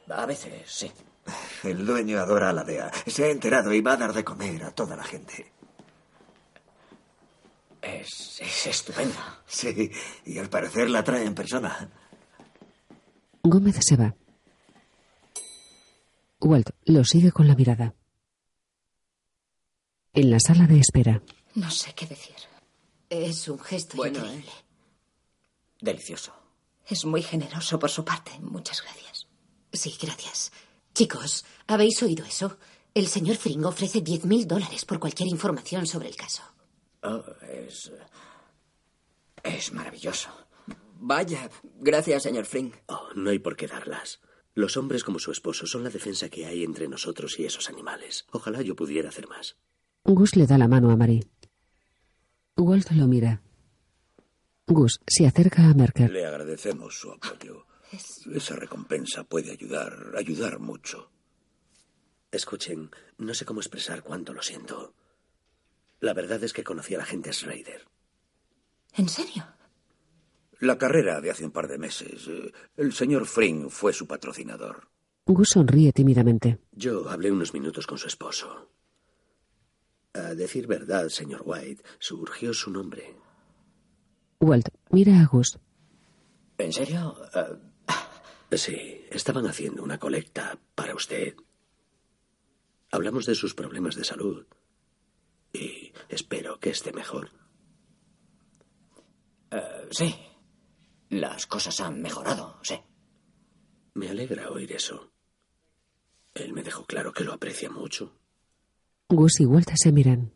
A 0.08 0.26
veces, 0.26 0.62
sí. 0.66 0.92
El 1.64 1.84
dueño 1.84 2.18
adora 2.20 2.50
a 2.50 2.52
la 2.52 2.64
DEA. 2.64 2.90
Se 3.06 3.24
ha 3.24 3.30
enterado 3.30 3.72
y 3.72 3.80
va 3.80 3.92
a 3.92 3.96
dar 3.96 4.12
de 4.12 4.24
comer 4.24 4.64
a 4.64 4.70
toda 4.70 4.96
la 4.96 5.04
gente. 5.04 5.52
Es, 7.82 8.40
es 8.40 8.66
estupenda. 8.66 9.42
Sí, 9.46 9.90
y 10.24 10.38
al 10.38 10.48
parecer 10.48 10.90
la 10.90 11.02
trae 11.04 11.24
en 11.24 11.34
persona. 11.34 11.90
Gómez 13.42 13.76
se 13.80 13.96
va. 13.96 14.14
Walt 16.40 16.70
lo 16.84 17.04
sigue 17.04 17.32
con 17.32 17.46
la 17.48 17.54
mirada. 17.54 17.94
En 20.12 20.30
la 20.30 20.38
sala 20.40 20.66
de 20.66 20.80
espera. 20.80 21.22
No 21.54 21.70
sé 21.70 21.94
qué 21.94 22.06
decir. 22.06 22.34
Es 23.08 23.48
un 23.48 23.58
gesto 23.58 23.96
Bueno, 23.96 24.18
increíble. 24.18 24.52
Delicioso. 25.80 26.32
Es 26.86 27.04
muy 27.04 27.22
generoso 27.22 27.78
por 27.78 27.90
su 27.90 28.04
parte. 28.04 28.32
Muchas 28.40 28.82
gracias. 28.82 29.26
Sí, 29.72 29.96
gracias. 30.00 30.52
Chicos, 30.98 31.44
¿habéis 31.68 32.02
oído 32.02 32.24
eso? 32.24 32.58
El 32.92 33.06
señor 33.06 33.36
Fring 33.36 33.64
ofrece 33.64 34.02
10.000 34.02 34.46
dólares 34.46 34.84
por 34.84 34.98
cualquier 34.98 35.28
información 35.28 35.86
sobre 35.86 36.08
el 36.08 36.16
caso. 36.16 36.42
Oh, 37.04 37.22
es. 37.48 37.92
Es 39.44 39.72
maravilloso. 39.72 40.28
Vaya, 40.98 41.50
gracias, 41.78 42.24
señor 42.24 42.46
Fring. 42.46 42.72
Oh, 42.88 43.10
no 43.14 43.30
hay 43.30 43.38
por 43.38 43.54
qué 43.54 43.68
darlas. 43.68 44.20
Los 44.54 44.76
hombres 44.76 45.04
como 45.04 45.20
su 45.20 45.30
esposo 45.30 45.68
son 45.68 45.84
la 45.84 45.90
defensa 45.90 46.30
que 46.30 46.46
hay 46.46 46.64
entre 46.64 46.88
nosotros 46.88 47.38
y 47.38 47.44
esos 47.44 47.68
animales. 47.68 48.26
Ojalá 48.32 48.60
yo 48.62 48.74
pudiera 48.74 49.10
hacer 49.10 49.28
más. 49.28 49.56
Gus 50.02 50.34
le 50.34 50.48
da 50.48 50.58
la 50.58 50.66
mano 50.66 50.90
a 50.90 50.96
Marie. 50.96 51.28
Walt 52.56 52.90
lo 52.90 53.06
mira. 53.06 53.40
Gus 54.66 54.98
se 55.06 55.28
acerca 55.28 55.62
a 55.70 55.74
Merker. 55.74 56.10
Le 56.10 56.26
agradecemos 56.26 56.98
su 56.98 57.12
apoyo. 57.12 57.67
Esa 57.92 58.56
recompensa 58.56 59.24
puede 59.24 59.50
ayudar, 59.52 60.12
ayudar 60.16 60.58
mucho. 60.58 61.10
Escuchen, 62.30 62.90
no 63.16 63.32
sé 63.34 63.44
cómo 63.44 63.60
expresar 63.60 64.02
cuánto 64.02 64.32
lo 64.34 64.42
siento. 64.42 64.94
La 66.00 66.12
verdad 66.14 66.42
es 66.44 66.52
que 66.52 66.64
conocí 66.64 66.94
a 66.94 66.98
la 66.98 67.04
gente 67.06 67.32
Schrader. 67.32 67.86
¿En 68.94 69.08
serio? 69.08 69.46
La 70.60 70.76
carrera 70.76 71.20
de 71.20 71.30
hace 71.30 71.44
un 71.44 71.50
par 71.52 71.68
de 71.68 71.78
meses. 71.78 72.26
eh, 72.28 72.52
El 72.76 72.92
señor 72.92 73.26
Fring 73.26 73.70
fue 73.70 73.92
su 73.92 74.06
patrocinador. 74.06 74.88
Gus 75.26 75.50
sonríe 75.50 75.92
tímidamente. 75.92 76.58
Yo 76.72 77.08
hablé 77.08 77.30
unos 77.30 77.52
minutos 77.54 77.86
con 77.86 77.98
su 77.98 78.06
esposo. 78.08 78.70
A 80.14 80.34
decir 80.34 80.66
verdad, 80.66 81.08
señor 81.08 81.42
White, 81.44 81.82
surgió 81.98 82.52
su 82.52 82.70
nombre. 82.70 83.14
Walt 84.40 84.68
mira 84.90 85.20
a 85.20 85.26
Gus. 85.26 85.58
¿En 86.58 86.72
serio? 86.72 87.16
Eh, 87.34 87.56
Sí, 88.52 89.04
estaban 89.10 89.46
haciendo 89.46 89.82
una 89.82 89.98
colecta 89.98 90.58
para 90.74 90.94
usted. 90.94 91.34
Hablamos 92.90 93.26
de 93.26 93.34
sus 93.34 93.54
problemas 93.54 93.94
de 93.94 94.04
salud. 94.04 94.46
Y 95.52 95.92
espero 96.08 96.58
que 96.58 96.70
esté 96.70 96.92
mejor. 96.92 97.30
eh, 99.50 99.88
sí. 99.90 100.14
Las 101.10 101.46
cosas 101.46 101.80
han 101.80 102.02
mejorado, 102.02 102.58
sí. 102.62 102.78
Me 103.94 104.10
alegra 104.10 104.50
oír 104.50 104.72
eso. 104.72 105.10
Él 106.34 106.52
me 106.52 106.62
dejó 106.62 106.84
claro 106.84 107.12
que 107.12 107.24
lo 107.24 107.32
aprecia 107.32 107.70
mucho. 107.70 108.14
Gus 109.08 109.40
y 109.40 109.46
Walt 109.46 109.70
se 109.74 109.90
miran. 109.90 110.32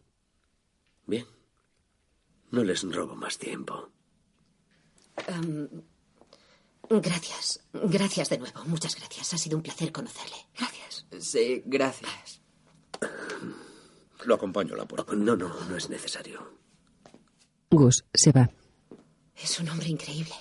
Bien. 1.06 1.26
No 2.50 2.64
les 2.64 2.82
robo 2.82 3.14
más 3.14 3.36
tiempo. 3.38 3.90
Em, 5.28 5.68
gracias. 7.01 7.61
Gracias 7.72 8.28
de 8.28 8.38
nuevo. 8.38 8.64
Muchas 8.66 8.97
gracias. 8.97 9.32
Ha 9.34 9.38
sido 9.38 9.57
un 9.57 9.62
placer 9.62 9.93
conocerle. 9.93 10.36
Gracias. 10.57 11.07
Sí, 11.20 11.62
gracias. 11.64 12.40
Lo 14.24 14.34
acompaño 14.34 14.74
a 14.74 14.78
la 14.78 14.84
puerta. 14.86 15.14
No, 15.14 15.36
no, 15.36 15.49
no 15.68 15.76
es 15.76 15.88
necesario. 15.88 16.59
Gus 17.70 18.05
se 18.12 18.32
va. 18.32 18.51
Es 19.36 19.59
un 19.61 19.68
hombre 19.68 19.88
increíble. 19.88 20.34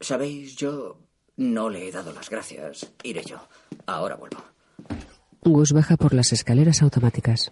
Sabéis, 0.00 0.56
yo 0.56 0.98
no 1.36 1.68
le 1.68 1.88
he 1.88 1.92
dado 1.92 2.12
las 2.12 2.30
gracias. 2.30 2.90
Iré 3.02 3.22
yo. 3.24 3.38
Ahora 3.86 4.16
vuelvo. 4.16 4.42
Gus 5.42 5.72
baja 5.72 5.96
por 5.96 6.14
las 6.14 6.32
escaleras 6.32 6.82
automáticas. 6.82 7.50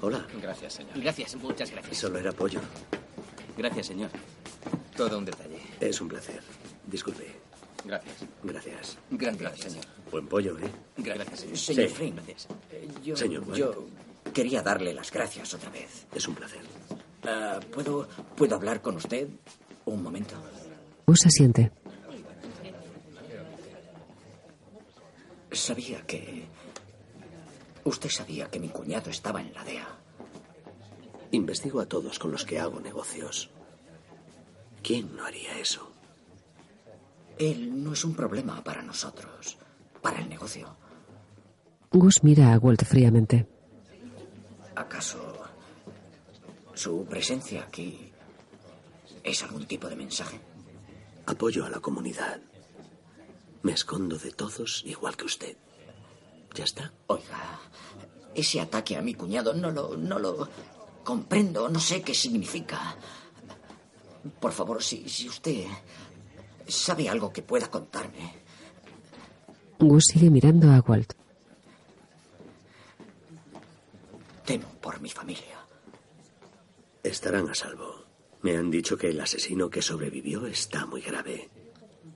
Hola. 0.00 0.26
Gracias, 0.40 0.74
señor. 0.74 1.00
Gracias, 1.00 1.36
muchas 1.36 1.70
gracias. 1.70 1.98
Solo 1.98 2.18
era 2.18 2.32
pollo. 2.32 2.60
Gracias, 3.56 3.86
señor. 3.86 4.10
Todo 4.96 5.18
un 5.18 5.24
detalle. 5.24 5.60
Es 5.80 6.00
un 6.00 6.08
placer. 6.08 6.40
Disculpe. 6.86 7.26
Gracias. 7.84 8.16
Gracias. 8.42 8.98
Gracias, 9.10 9.72
señor. 9.72 9.86
Buen 10.10 10.26
pollo, 10.26 10.58
¿eh? 10.58 10.70
Gracias, 10.96 11.40
señor. 11.40 11.56
Señor 11.58 11.88
Sí. 11.88 11.94
Fring, 11.94 12.14
Gracias. 12.14 12.48
eh, 12.72 12.88
yo, 13.04 13.16
Señor 13.16 13.42
White. 13.46 13.58
yo 13.58 13.86
quería 14.32 14.62
darle 14.62 14.92
las 14.94 15.10
gracias 15.12 15.52
otra 15.54 15.70
vez. 15.70 16.06
Es 16.14 16.26
un 16.28 16.34
placer. 16.34 16.60
Ah, 17.24 17.60
¿puedo, 17.72 18.08
¿Puedo 18.36 18.54
hablar 18.56 18.80
con 18.82 18.96
usted 18.96 19.28
un 19.84 20.02
momento? 20.02 20.34
Gus 21.06 21.26
asiente. 21.26 21.70
Sabía 25.52 26.02
que... 26.06 26.44
Usted 27.84 28.10
sabía 28.10 28.50
que 28.50 28.58
mi 28.58 28.68
cuñado 28.68 29.10
estaba 29.10 29.40
en 29.40 29.52
la 29.54 29.62
DEA. 29.64 29.86
Investigo 31.32 31.80
a 31.80 31.86
todos 31.86 32.18
con 32.18 32.30
los 32.30 32.44
que 32.44 32.58
hago 32.58 32.80
negocios. 32.80 33.50
¿Quién 34.82 35.16
no 35.16 35.24
haría 35.24 35.58
eso? 35.58 35.90
Él 37.38 37.82
no 37.82 37.92
es 37.92 38.04
un 38.04 38.14
problema 38.14 38.62
para 38.62 38.82
nosotros, 38.82 39.58
para 40.00 40.20
el 40.20 40.28
negocio. 40.28 40.76
Gus 41.90 42.22
mira 42.22 42.54
a 42.54 42.58
Walt 42.58 42.84
fríamente. 42.84 43.46
¿Acaso 44.74 45.44
su 46.74 47.04
presencia 47.06 47.62
aquí 47.62 48.12
es 49.22 49.42
algún 49.42 49.66
tipo 49.66 49.88
de 49.88 49.96
mensaje? 49.96 50.40
Apoyo 51.26 51.64
a 51.64 51.70
la 51.70 51.80
comunidad. 51.80 52.40
Me 53.62 53.72
escondo 53.72 54.16
de 54.16 54.30
todos 54.30 54.84
igual 54.86 55.16
que 55.16 55.24
usted. 55.24 55.56
Ya 56.54 56.64
está. 56.64 56.92
Oiga, 57.08 57.58
ese 58.34 58.60
ataque 58.60 58.96
a 58.96 59.02
mi 59.02 59.14
cuñado 59.14 59.52
no 59.52 59.70
lo, 59.70 59.96
no 59.96 60.18
lo 60.18 60.48
comprendo, 61.06 61.68
no 61.68 61.78
sé 61.78 62.02
qué 62.02 62.12
significa. 62.12 62.96
Por 64.40 64.52
favor, 64.52 64.82
si, 64.82 65.08
si 65.08 65.28
usted 65.28 65.64
sabe 66.66 67.08
algo 67.08 67.32
que 67.32 67.42
pueda 67.42 67.70
contarme. 67.70 68.34
Gus 69.78 70.04
sigue 70.12 70.30
mirando 70.30 70.72
a 70.72 70.80
Walt. 70.80 71.12
Temo 74.44 74.68
por 74.80 75.00
mi 75.00 75.08
familia. 75.08 75.58
Estarán 77.04 77.48
a 77.50 77.54
salvo. 77.54 78.04
Me 78.42 78.56
han 78.56 78.70
dicho 78.70 78.98
que 78.98 79.10
el 79.10 79.20
asesino 79.20 79.70
que 79.70 79.82
sobrevivió 79.82 80.46
está 80.46 80.86
muy 80.86 81.02
grave. 81.02 81.48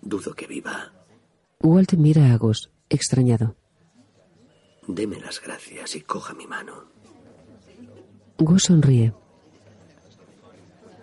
Dudo 0.03 0.35
que 0.35 0.49
viva. 0.49 0.93
Walt 1.61 1.93
mira 1.93 2.33
a 2.33 2.39
Gus, 2.39 2.71
extrañado. 2.89 3.55
Deme 4.89 5.21
las 5.21 5.41
gracias 5.41 5.95
y 5.95 6.01
coja 6.01 6.35
mi 6.35 6.49
mano. 6.49 7.00
Gus 8.41 8.65
sonríe. 8.65 9.13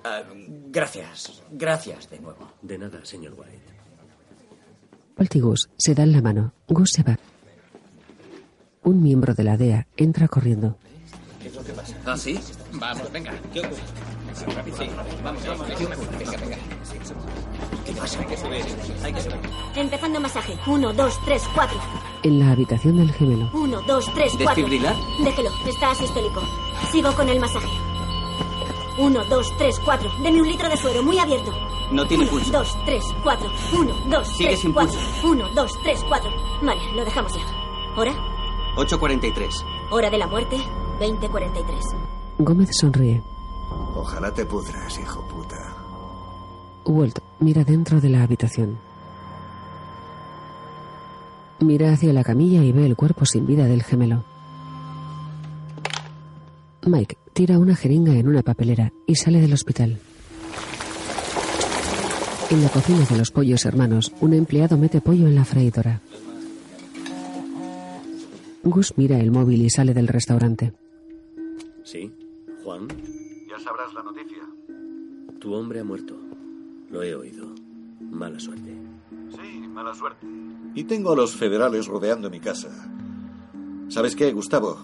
Ah, 0.03 0.23
gracias, 0.71 1.43
gracias 1.51 2.09
de 2.09 2.19
nuevo. 2.19 2.51
De 2.63 2.79
nada, 2.79 3.05
señor 3.05 3.33
White. 3.37 3.59
Walt 5.17 5.35
y 5.35 5.39
Gus 5.39 5.69
se 5.77 5.93
dan 5.93 6.11
la 6.11 6.21
mano. 6.21 6.53
Gus 6.67 6.89
se 6.93 7.03
va. 7.03 7.17
Un 8.83 9.03
miembro 9.03 9.35
de 9.35 9.43
la 9.43 9.55
DEA 9.55 9.87
entra 9.97 10.27
corriendo. 10.27 10.77
¿Qué 11.39 11.49
es 11.49 11.55
lo 11.55 11.63
que 11.63 11.73
pasa? 11.73 11.95
¿Ah, 12.05 12.17
sí? 12.17 12.39
Vamos, 12.73 13.11
venga. 13.11 13.33
¿Qué 13.53 13.59
ocurre? 13.59 13.81
Vamos, 15.23 15.45
vamos, 15.45 15.67
venga, 15.67 16.37
venga. 16.37 16.57
¿Qué 17.87 17.93
pasa? 17.93 18.19
Hay 18.19 18.25
que 18.27 18.37
subir, 18.37 18.65
hay 19.03 19.13
que 19.13 19.21
subir. 19.21 19.39
Empezando 19.75 20.19
masaje. 20.19 20.57
Uno, 20.67 20.93
dos, 20.93 21.17
tres, 21.25 21.43
cuatro. 21.55 21.77
En 22.23 22.39
la 22.39 22.51
habitación 22.51 22.97
del 22.97 23.11
gemelo. 23.13 23.49
Uno, 23.53 23.81
dos, 23.83 24.05
tres, 24.13 24.33
cuatro. 24.33 24.55
¿Desfibrilar? 24.65 24.95
Déjelo, 25.23 25.49
está 25.65 25.91
asistélico. 25.91 26.41
Sigo 26.91 27.13
con 27.13 27.29
el 27.29 27.39
masaje. 27.39 27.69
Uno, 28.97 29.23
dos, 29.25 29.55
tres, 29.57 29.79
cuatro. 29.85 30.09
Deme 30.21 30.41
un 30.41 30.47
litro 30.47 30.67
de 30.69 30.75
suero, 30.77 31.01
muy 31.03 31.17
abierto. 31.19 31.51
No 31.91 32.05
tiene 32.05 32.23
Uno, 32.23 32.31
pulso. 32.31 32.51
dos, 32.51 32.77
tres, 32.85 33.03
cuatro. 33.23 33.49
Uno, 33.73 33.93
dos, 34.09 34.27
Sigue 34.27 34.49
tres, 34.49 34.59
sin 34.59 34.73
cuatro. 34.73 34.93
pulso. 34.93 35.27
Uno, 35.27 35.49
dos, 35.55 35.71
tres, 35.83 36.03
cuatro. 36.07 36.29
Vale, 36.61 36.81
lo 36.93 37.05
dejamos 37.05 37.33
ya. 37.33 37.41
¿Hora? 37.95 38.13
8.43. 38.75 39.65
Hora 39.91 40.09
de 40.09 40.17
la 40.17 40.27
muerte, 40.27 40.57
20.43. 40.99 41.95
Gómez 42.39 42.69
sonríe. 42.79 43.23
Ojalá 43.95 44.33
te 44.33 44.45
pudras, 44.45 44.99
hijo 44.99 45.21
puta. 45.27 45.76
Walt 46.87 47.19
mira 47.39 47.63
dentro 47.63 47.99
de 47.99 48.09
la 48.09 48.23
habitación. 48.23 48.77
Mira 51.59 51.91
hacia 51.91 52.13
la 52.13 52.23
camilla 52.23 52.63
y 52.63 52.71
ve 52.71 52.85
el 52.85 52.95
cuerpo 52.95 53.25
sin 53.25 53.45
vida 53.45 53.65
del 53.65 53.83
gemelo. 53.83 54.23
Mike 56.85 57.17
tira 57.33 57.59
una 57.59 57.75
jeringa 57.75 58.13
en 58.13 58.27
una 58.27 58.41
papelera 58.41 58.93
y 59.05 59.15
sale 59.15 59.41
del 59.41 59.53
hospital. 59.53 59.99
En 62.49 62.63
la 62.63 62.69
cocina 62.69 63.05
de 63.05 63.17
los 63.17 63.31
pollos 63.31 63.65
hermanos, 63.65 64.13
un 64.21 64.33
empleado 64.33 64.77
mete 64.77 65.01
pollo 65.01 65.27
en 65.27 65.35
la 65.35 65.43
freidora. 65.43 66.01
Gus 68.63 68.93
mira 68.97 69.19
el 69.19 69.31
móvil 69.31 69.63
y 69.63 69.69
sale 69.69 69.93
del 69.93 70.07
restaurante. 70.07 70.73
¿Sí? 71.83 72.11
¿Juan? 72.63 72.87
Ya 73.49 73.59
sabrás 73.59 73.93
la 73.93 74.03
noticia. 74.03 74.43
Tu 75.39 75.53
hombre 75.53 75.81
ha 75.81 75.83
muerto. 75.83 76.26
Lo 76.89 77.03
he 77.03 77.15
oído. 77.15 77.47
Mala 77.99 78.39
suerte. 78.39 78.75
Sí, 79.31 79.67
mala 79.67 79.93
suerte. 79.93 80.25
Y 80.75 80.83
tengo 80.85 81.11
a 81.11 81.15
los 81.15 81.35
federales 81.35 81.87
rodeando 81.87 82.29
mi 82.29 82.39
casa. 82.39 82.69
¿Sabes 83.89 84.15
qué, 84.15 84.31
Gustavo? 84.31 84.77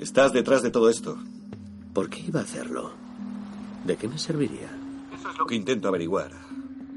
Estás 0.00 0.32
detrás 0.32 0.62
de 0.62 0.70
todo 0.70 0.88
esto. 0.88 1.18
¿Por 1.92 2.08
qué 2.08 2.20
iba 2.20 2.40
a 2.40 2.44
hacerlo? 2.44 2.92
¿De 3.84 3.96
qué 3.96 4.08
me 4.08 4.18
serviría? 4.18 4.70
Eso 5.18 5.30
es 5.30 5.38
lo 5.38 5.46
que 5.46 5.54
intento 5.54 5.88
averiguar. 5.88 6.30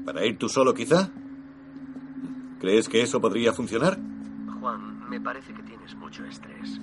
¿Para 0.04 0.24
ir 0.24 0.38
tú 0.38 0.48
solo, 0.48 0.74
quizá? 0.74 1.10
¿Crees 2.60 2.88
que 2.88 3.02
eso 3.02 3.20
podría 3.20 3.52
funcionar? 3.52 3.98
Juan, 4.60 5.08
me 5.08 5.20
parece 5.20 5.52
que 5.52 5.62
tienes 5.62 5.94
mucho 5.96 6.24
estrés. 6.24 6.80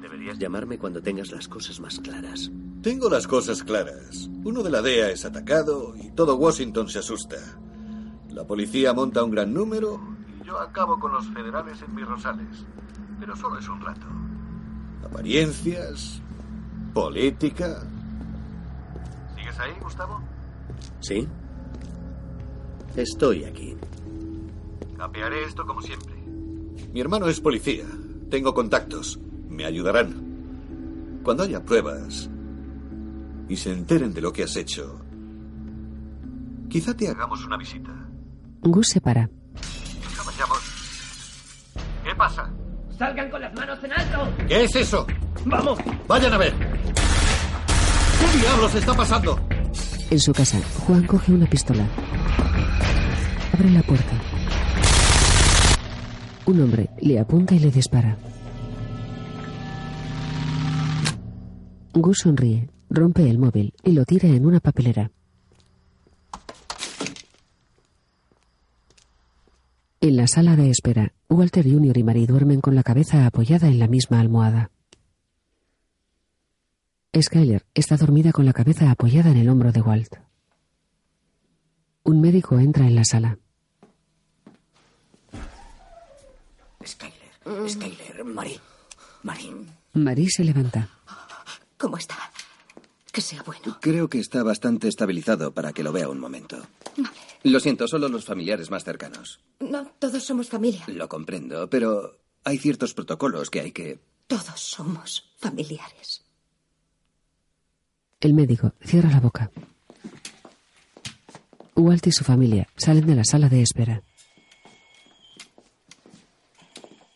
Deberías 0.00 0.38
llamarme 0.38 0.78
cuando 0.78 1.02
tengas 1.02 1.30
las 1.30 1.48
cosas 1.48 1.80
más 1.80 2.00
claras. 2.00 2.50
Tengo 2.84 3.08
las 3.08 3.26
cosas 3.26 3.62
claras. 3.62 4.28
Uno 4.44 4.62
de 4.62 4.68
la 4.68 4.82
DEA 4.82 5.08
es 5.08 5.24
atacado 5.24 5.94
y 5.96 6.10
todo 6.10 6.36
Washington 6.36 6.86
se 6.86 6.98
asusta. 6.98 7.38
La 8.28 8.46
policía 8.46 8.92
monta 8.92 9.24
un 9.24 9.30
gran 9.30 9.54
número 9.54 9.98
y 10.38 10.46
yo 10.46 10.60
acabo 10.60 11.00
con 11.00 11.12
los 11.12 11.26
federales 11.28 11.80
en 11.80 11.94
mis 11.94 12.06
rosales. 12.06 12.66
Pero 13.18 13.34
solo 13.36 13.58
es 13.58 13.66
un 13.70 13.80
rato. 13.80 14.06
Apariencias, 15.02 16.20
política. 16.92 17.88
¿Sigues 19.34 19.58
ahí, 19.60 19.72
Gustavo? 19.80 20.20
¿Sí? 21.00 21.26
Estoy 22.96 23.44
aquí. 23.44 23.78
Capearé 24.98 25.44
esto 25.44 25.64
como 25.64 25.80
siempre. 25.80 26.14
Mi 26.92 27.00
hermano 27.00 27.28
es 27.28 27.40
policía. 27.40 27.86
Tengo 28.28 28.52
contactos. 28.52 29.18
Me 29.48 29.64
ayudarán. 29.64 31.22
Cuando 31.24 31.44
haya 31.44 31.64
pruebas 31.64 32.28
y 33.48 33.56
se 33.56 33.72
enteren 33.72 34.12
de 34.12 34.20
lo 34.20 34.32
que 34.32 34.44
has 34.44 34.56
hecho, 34.56 35.00
quizá 36.68 36.94
te 36.94 37.08
hagamos 37.08 37.44
una 37.44 37.56
visita. 37.56 37.90
Gus 38.62 38.88
se 38.88 39.00
para. 39.00 39.28
Vayamos. 40.26 40.58
¿Qué 42.04 42.14
pasa? 42.16 42.50
¡Salgan 42.98 43.30
con 43.30 43.40
las 43.40 43.54
manos 43.54 43.78
en 43.82 43.92
alto! 43.92 44.46
¿Qué 44.46 44.64
es 44.64 44.76
eso? 44.76 45.06
¡Vamos! 45.44 45.78
Vayan 46.08 46.32
a 46.32 46.38
ver. 46.38 46.52
¿Qué 46.54 48.38
diablos 48.38 48.74
está 48.74 48.94
pasando? 48.94 49.38
En 50.10 50.20
su 50.20 50.32
casa, 50.32 50.60
Juan 50.86 51.06
coge 51.06 51.32
una 51.32 51.46
pistola. 51.46 51.86
Abre 53.52 53.70
la 53.70 53.82
puerta. 53.82 54.12
Un 56.46 56.60
hombre 56.60 56.90
le 57.00 57.18
apunta 57.18 57.54
y 57.54 57.58
le 57.58 57.70
dispara. 57.70 58.16
Gus 61.94 62.18
sonríe, 62.18 62.68
rompe 62.94 63.28
el 63.28 63.38
móvil 63.38 63.74
y 63.82 63.92
lo 63.92 64.04
tira 64.04 64.28
en 64.28 64.46
una 64.46 64.60
papelera. 64.60 65.10
En 70.00 70.16
la 70.16 70.26
sala 70.26 70.54
de 70.54 70.70
espera, 70.70 71.12
Walter 71.28 71.64
Jr. 71.64 71.96
y 71.96 72.02
Mary 72.02 72.26
duermen 72.26 72.60
con 72.60 72.74
la 72.74 72.82
cabeza 72.82 73.26
apoyada 73.26 73.68
en 73.68 73.78
la 73.78 73.88
misma 73.88 74.20
almohada. 74.20 74.70
Skyler 77.18 77.64
está 77.74 77.96
dormida 77.96 78.32
con 78.32 78.44
la 78.44 78.52
cabeza 78.52 78.90
apoyada 78.90 79.30
en 79.30 79.38
el 79.38 79.48
hombro 79.48 79.72
de 79.72 79.80
Walt. 79.80 80.16
Un 82.02 82.20
médico 82.20 82.58
entra 82.58 82.86
en 82.86 82.96
la 82.96 83.04
sala. 83.04 83.38
Skyler, 86.84 87.70
Skyler, 87.70 88.24
Mari. 88.24 88.60
Mari. 89.22 89.66
Marie 89.94 90.28
se 90.28 90.44
levanta. 90.44 90.90
¿Cómo 91.78 91.96
está? 91.96 92.16
Que 93.14 93.20
sea 93.20 93.44
bueno. 93.44 93.78
Creo 93.80 94.08
que 94.08 94.18
está 94.18 94.42
bastante 94.42 94.88
estabilizado 94.88 95.54
para 95.54 95.72
que 95.72 95.84
lo 95.84 95.92
vea 95.92 96.08
un 96.08 96.18
momento. 96.18 96.60
Lo 97.44 97.60
siento, 97.60 97.86
solo 97.86 98.08
los 98.08 98.24
familiares 98.24 98.72
más 98.72 98.82
cercanos. 98.82 99.38
No, 99.60 99.86
todos 100.00 100.24
somos 100.24 100.48
familia. 100.48 100.82
Lo 100.88 101.08
comprendo, 101.08 101.70
pero 101.70 102.18
hay 102.42 102.58
ciertos 102.58 102.92
protocolos 102.92 103.50
que 103.50 103.60
hay 103.60 103.70
que... 103.70 104.00
Todos 104.26 104.58
somos 104.58 105.32
familiares. 105.38 106.24
El 108.20 108.34
médico 108.34 108.72
cierra 108.80 109.10
la 109.10 109.20
boca. 109.20 109.48
Walt 111.76 112.06
y 112.08 112.10
su 112.10 112.24
familia 112.24 112.66
salen 112.76 113.06
de 113.06 113.14
la 113.14 113.24
sala 113.24 113.48
de 113.48 113.62
espera. 113.62 114.02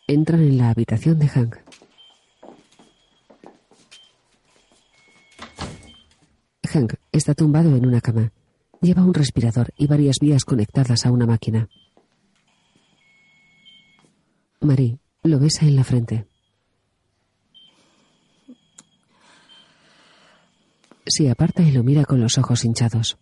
Entran 0.07 0.41
en 0.41 0.57
la 0.57 0.69
habitación 0.69 1.19
de 1.19 1.27
Hank. 1.27 1.57
Hank 6.71 6.98
está 7.11 7.33
tumbado 7.33 7.75
en 7.75 7.85
una 7.85 8.01
cama. 8.01 8.31
Lleva 8.81 9.03
un 9.03 9.13
respirador 9.13 9.73
y 9.77 9.87
varias 9.87 10.17
vías 10.21 10.45
conectadas 10.45 11.05
a 11.05 11.11
una 11.11 11.25
máquina. 11.25 11.67
Marie 14.61 14.99
lo 15.23 15.39
besa 15.39 15.65
en 15.65 15.75
la 15.75 15.83
frente. 15.83 16.27
Se 21.05 21.29
aparta 21.29 21.63
y 21.63 21.71
lo 21.71 21.83
mira 21.83 22.05
con 22.05 22.21
los 22.21 22.37
ojos 22.37 22.63
hinchados. 22.63 23.17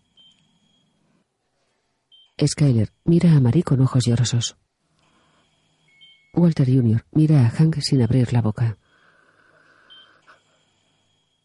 Skyler 2.44 2.92
mira 3.04 3.32
a 3.32 3.40
Marie 3.40 3.62
con 3.62 3.80
ojos 3.80 4.04
llorosos. 4.04 4.56
Walter 6.34 6.66
Jr. 6.66 7.04
mira 7.12 7.46
a 7.46 7.50
Hank 7.50 7.80
sin 7.80 8.02
abrir 8.02 8.32
la 8.32 8.42
boca. 8.42 8.78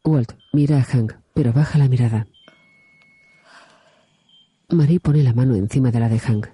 Walt 0.04 0.34
mira 0.52 0.80
a 0.80 0.84
Hank, 0.84 1.14
pero 1.34 1.54
baja 1.54 1.80
la 1.80 1.88
mirada. 1.88 2.28
Marie 4.74 5.00
pone 5.00 5.24
la 5.24 5.34
mano 5.34 5.56
encima 5.56 5.92
de 5.92 6.00
la 6.00 6.10
de 6.10 6.20
Hank. 6.20 6.48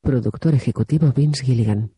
Productor 0.00 0.54
ejecutivo 0.54 1.12
Vince 1.12 1.44
Gilligan. 1.44 1.92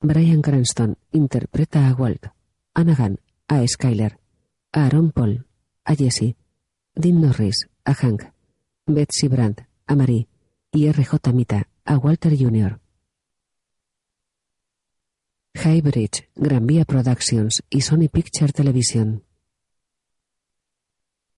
Brian 0.00 0.42
Cranston 0.42 0.98
interpreta 1.12 1.88
a 1.88 1.94
Walt, 1.94 2.26
Anna 2.74 2.94
Gunn 2.94 3.18
a 3.48 3.66
Skyler, 3.66 4.18
a 4.72 4.84
Aaron 4.84 5.10
Paul, 5.12 5.46
a 5.84 5.94
Jesse, 5.94 6.36
Dean 6.94 7.20
Norris 7.20 7.68
a 7.84 7.94
Hank, 7.94 8.24
Betsy 8.86 9.28
Brandt 9.28 9.62
a 9.86 9.94
Marie 9.94 10.28
y 10.72 10.86
R.J. 10.88 11.32
Mita 11.32 11.68
a 11.84 11.96
Walter 11.96 12.36
Jr. 12.36 12.83
Highbridge, 15.54 16.28
Gran 16.36 16.66
Vía 16.66 16.84
Productions 16.84 17.62
y 17.70 17.80
Sony 17.80 18.08
Picture 18.12 18.52
Television. 18.52 19.23